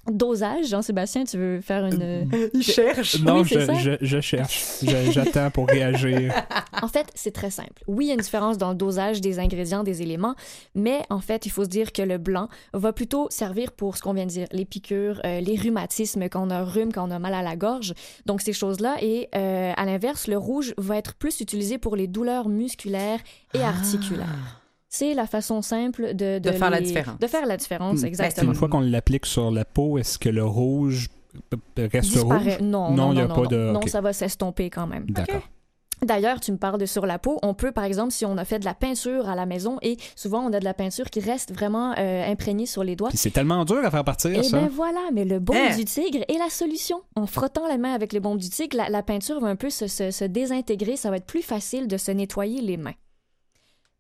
[0.06, 0.66] dosage.
[0.68, 2.28] Jean-Sébastien, tu veux faire une...
[2.54, 3.20] Il cherche.
[3.24, 3.74] Non, Oui, je, ça?
[3.74, 4.78] je, je cherche.
[5.12, 6.32] J'attends pour réagir.
[6.82, 7.82] En fait, c'est très simple.
[7.86, 10.34] Oui, il y a une différence dans le dosage des ingrédients, des éléments,
[10.74, 14.02] mais en fait, il faut se dire que le blanc va plutôt servir pour ce
[14.02, 17.06] qu'on vient de dire, les piqûres, euh, les rhumatismes, quand on a un rhume, quand
[17.06, 17.92] on a mal à la gorge,
[18.24, 18.96] donc ces choses-là.
[19.02, 23.20] Et euh, à l'inverse, le rouge va être plus utilisé pour les douleurs musculaires
[23.52, 24.59] et articulaires.
[24.92, 27.18] C'est la façon simple de, De faire la les- différence.
[27.20, 28.06] De faire la différence, Hmm.
[28.06, 28.50] exactement.
[28.50, 31.08] Une fois qu'on l'applique sur la peau, est-ce que le rouge
[31.78, 32.56] reste Disparaît.
[32.56, 32.58] rouge?
[32.60, 33.70] Non, non, non, il n'y a non, pas non, de.
[33.72, 35.06] non, ça va s'estomper quand même.
[35.08, 35.42] D'accord.
[36.02, 37.38] D'ailleurs, tu me parles de sur la peau.
[37.42, 39.98] On peut, par exemple, si on a fait de la peinture à la maison et
[40.16, 43.10] souvent on a de la peinture qui reste vraiment euh, imprégnée sur les doigts.
[43.12, 44.58] C'est tellement dur à faire partir, Et ça.
[44.58, 45.76] ben voilà, mais le baume Hein?
[45.76, 47.02] du tigre est la solution.
[47.16, 49.68] En frottant la main avec le baume du tigre, la, la peinture va un peu
[49.68, 50.96] se, se- se désintégrer.
[50.96, 52.94] Ça va être plus facile de se nettoyer les mains.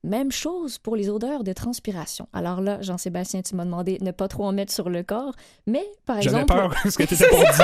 [0.02, 2.26] Même chose pour les odeurs de transpiration.
[2.32, 5.34] Alors là, Jean-Sébastien, tu m'as demandé de ne pas trop en mettre sur le corps,
[5.66, 6.54] mais par J'avais exemple...
[6.54, 7.50] peur ce que tu étais pour dire.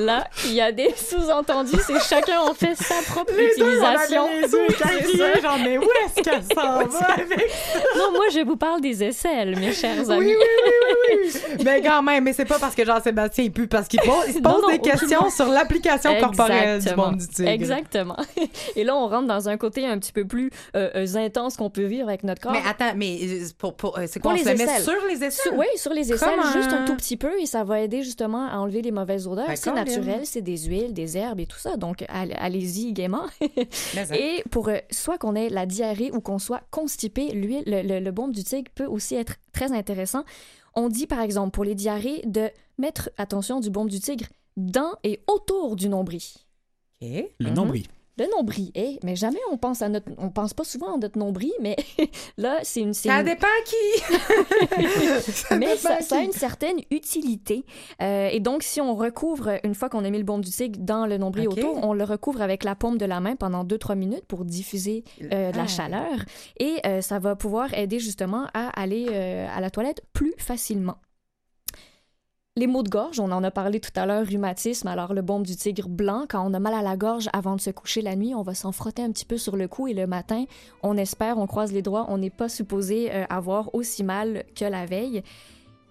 [0.00, 4.28] Là, il y a des sous-entendus, c'est chacun en fait sa propre utilisation.
[4.48, 5.40] C'est ça.
[5.40, 7.50] genre, mais où est-ce qu'elle s'en va avec
[7.96, 10.26] Non, moi, je vous parle des aisselles, mes chers amis.
[10.26, 11.62] oui, oui, oui, oui.
[11.64, 14.34] Mais quand même, mais c'est pas parce que Jean-Sébastien il pue, parce qu'il pose, il
[14.34, 17.48] se Non, pose non, des questions sur l'application corporelle du monde du tigre.
[17.50, 18.16] Exactement.
[18.76, 21.70] Et là, on rentre dans un côté un petit peu plus euh, euh, intense qu'on
[21.70, 22.52] peut vivre avec notre corps.
[22.52, 24.82] Mais attends, mais euh, pour, pour, euh, c'est quoi, on les se le met aisselles.
[24.82, 25.30] sur les aisselles?
[25.32, 27.80] Sur- oui, sur les aisselles, Comme juste un un- tout petit peu, et ça va
[27.80, 29.46] aider justement à enlever les mauvaises odeurs.
[29.46, 29.70] Ben, c'est.
[29.96, 33.24] Naturel, c'est des huiles, des herbes et tout ça, donc all- allez-y gaiement.
[33.96, 34.04] Hein.
[34.14, 38.00] et pour euh, soit qu'on ait la diarrhée ou qu'on soit constipé, l'huile, le, le,
[38.00, 40.24] le baume du tigre peut aussi être très intéressant.
[40.74, 42.48] On dit par exemple pour les diarrhées de
[42.78, 44.26] mettre, attention, du baume du tigre
[44.56, 46.20] dans et autour du nombril.
[47.02, 47.08] OK.
[47.38, 47.54] Le Mhm.
[47.54, 47.86] nombril.
[48.20, 51.18] Le nombril, eh, mais jamais on pense à notre, on pense pas souvent à notre
[51.18, 51.74] nombril, mais
[52.36, 54.02] là c'est une, Ça une- dépend qui!
[55.52, 57.64] mais dépend ça, ça a une certaine utilité.
[58.02, 60.78] Euh, et donc, si on recouvre, une fois qu'on a mis le baume du tigre
[60.80, 61.58] dans le nombril Ok.
[61.58, 65.02] autour, on le recouvre avec la paume de la main pendant 2-3 minutes pour diffuser
[65.32, 65.66] euh, de la Ah.
[65.66, 66.18] chaleur.
[66.58, 70.96] Et euh, ça va pouvoir aider justement à aller à la toilette plus facilement.
[72.60, 74.86] Les maux de gorge, on en a parlé tout à l'heure, rhumatisme.
[74.86, 77.60] Alors, le baume du tigre blanc, quand on a mal à la gorge avant de
[77.62, 79.94] se coucher la nuit, on va s'en frotter un petit peu sur le cou et
[79.94, 80.44] le matin,
[80.82, 84.66] on espère, on croise les doigts, on n'est pas supposé euh, avoir aussi mal que
[84.66, 85.22] la veille.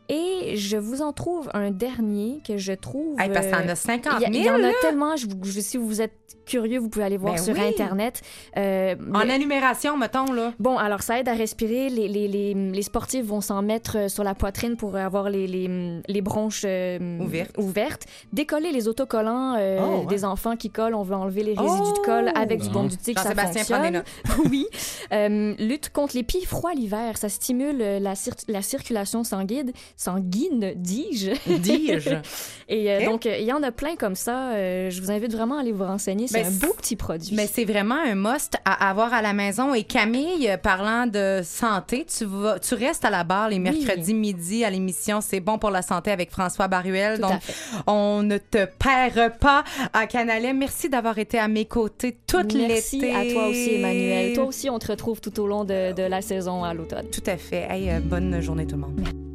[0.10, 3.19] Et je vous en trouve un dernier que je trouve.
[3.19, 4.57] Hey, parce que t'en euh, as 50 il y a- 000, Il y, en a
[4.57, 4.72] là.
[4.81, 5.15] tellement.
[5.15, 6.14] Je, vous- je- si vous êtes
[6.45, 7.61] curieux, vous pouvez aller voir Ben sur oui.
[7.61, 8.22] Internet.
[8.57, 10.52] Euh, En mais- énumération, mettons, là.
[10.60, 11.90] Bon, alors ça aide à respirer.
[11.90, 15.45] Les, les, les, les sportifs vont s'en mettre euh, sur la poitrine pour avoir les,
[15.45, 17.56] les, les bronches euh, Ouvertes.
[17.60, 18.06] ouvertes.
[18.34, 20.06] Décoller les autocollants euh, Oh, ouais.
[20.07, 20.95] des enfants qui collent.
[20.95, 22.73] On veut enlever les résidus de colle avec du Oh.
[22.73, 23.22] baume du tigre.
[23.22, 24.03] Ça fonctionne.
[24.49, 24.65] oui.
[25.14, 27.18] Euh, lutte contre les pieds froids l'hiver.
[27.18, 31.31] Ça stimule euh, la, cir- la circulation sanguine, sanguine dis-je.
[31.59, 32.09] Dis-je.
[32.69, 34.51] Et euh, donc, il y en a plein comme ça.
[34.51, 36.27] Euh, je vous invite vraiment à aller vous renseigner.
[36.27, 37.35] C'est Ben, un beau petit produit.
[37.35, 39.73] Mais c'est vraiment un must à avoir à la maison.
[39.73, 44.13] Et Camille, euh, parlant de santé, tu, vas, tu restes à la barre les mercredis
[44.13, 47.19] midi à l'émission C'est bon pour la santé avec François Baruel.
[47.19, 47.53] Tout à Donc, fait.
[47.88, 50.57] on ne te perd pas à Canalem.
[50.57, 52.67] Merci d'avoir été à mes côtés toute l'été.
[52.67, 54.34] Merci à toi aussi, Emmanuel.
[54.34, 57.07] Toi aussi, on te retrouve tout au long de, de la saison à l'automne.
[57.11, 57.67] Tout à fait.
[57.69, 59.28] Hey, bonne journée tout le monde.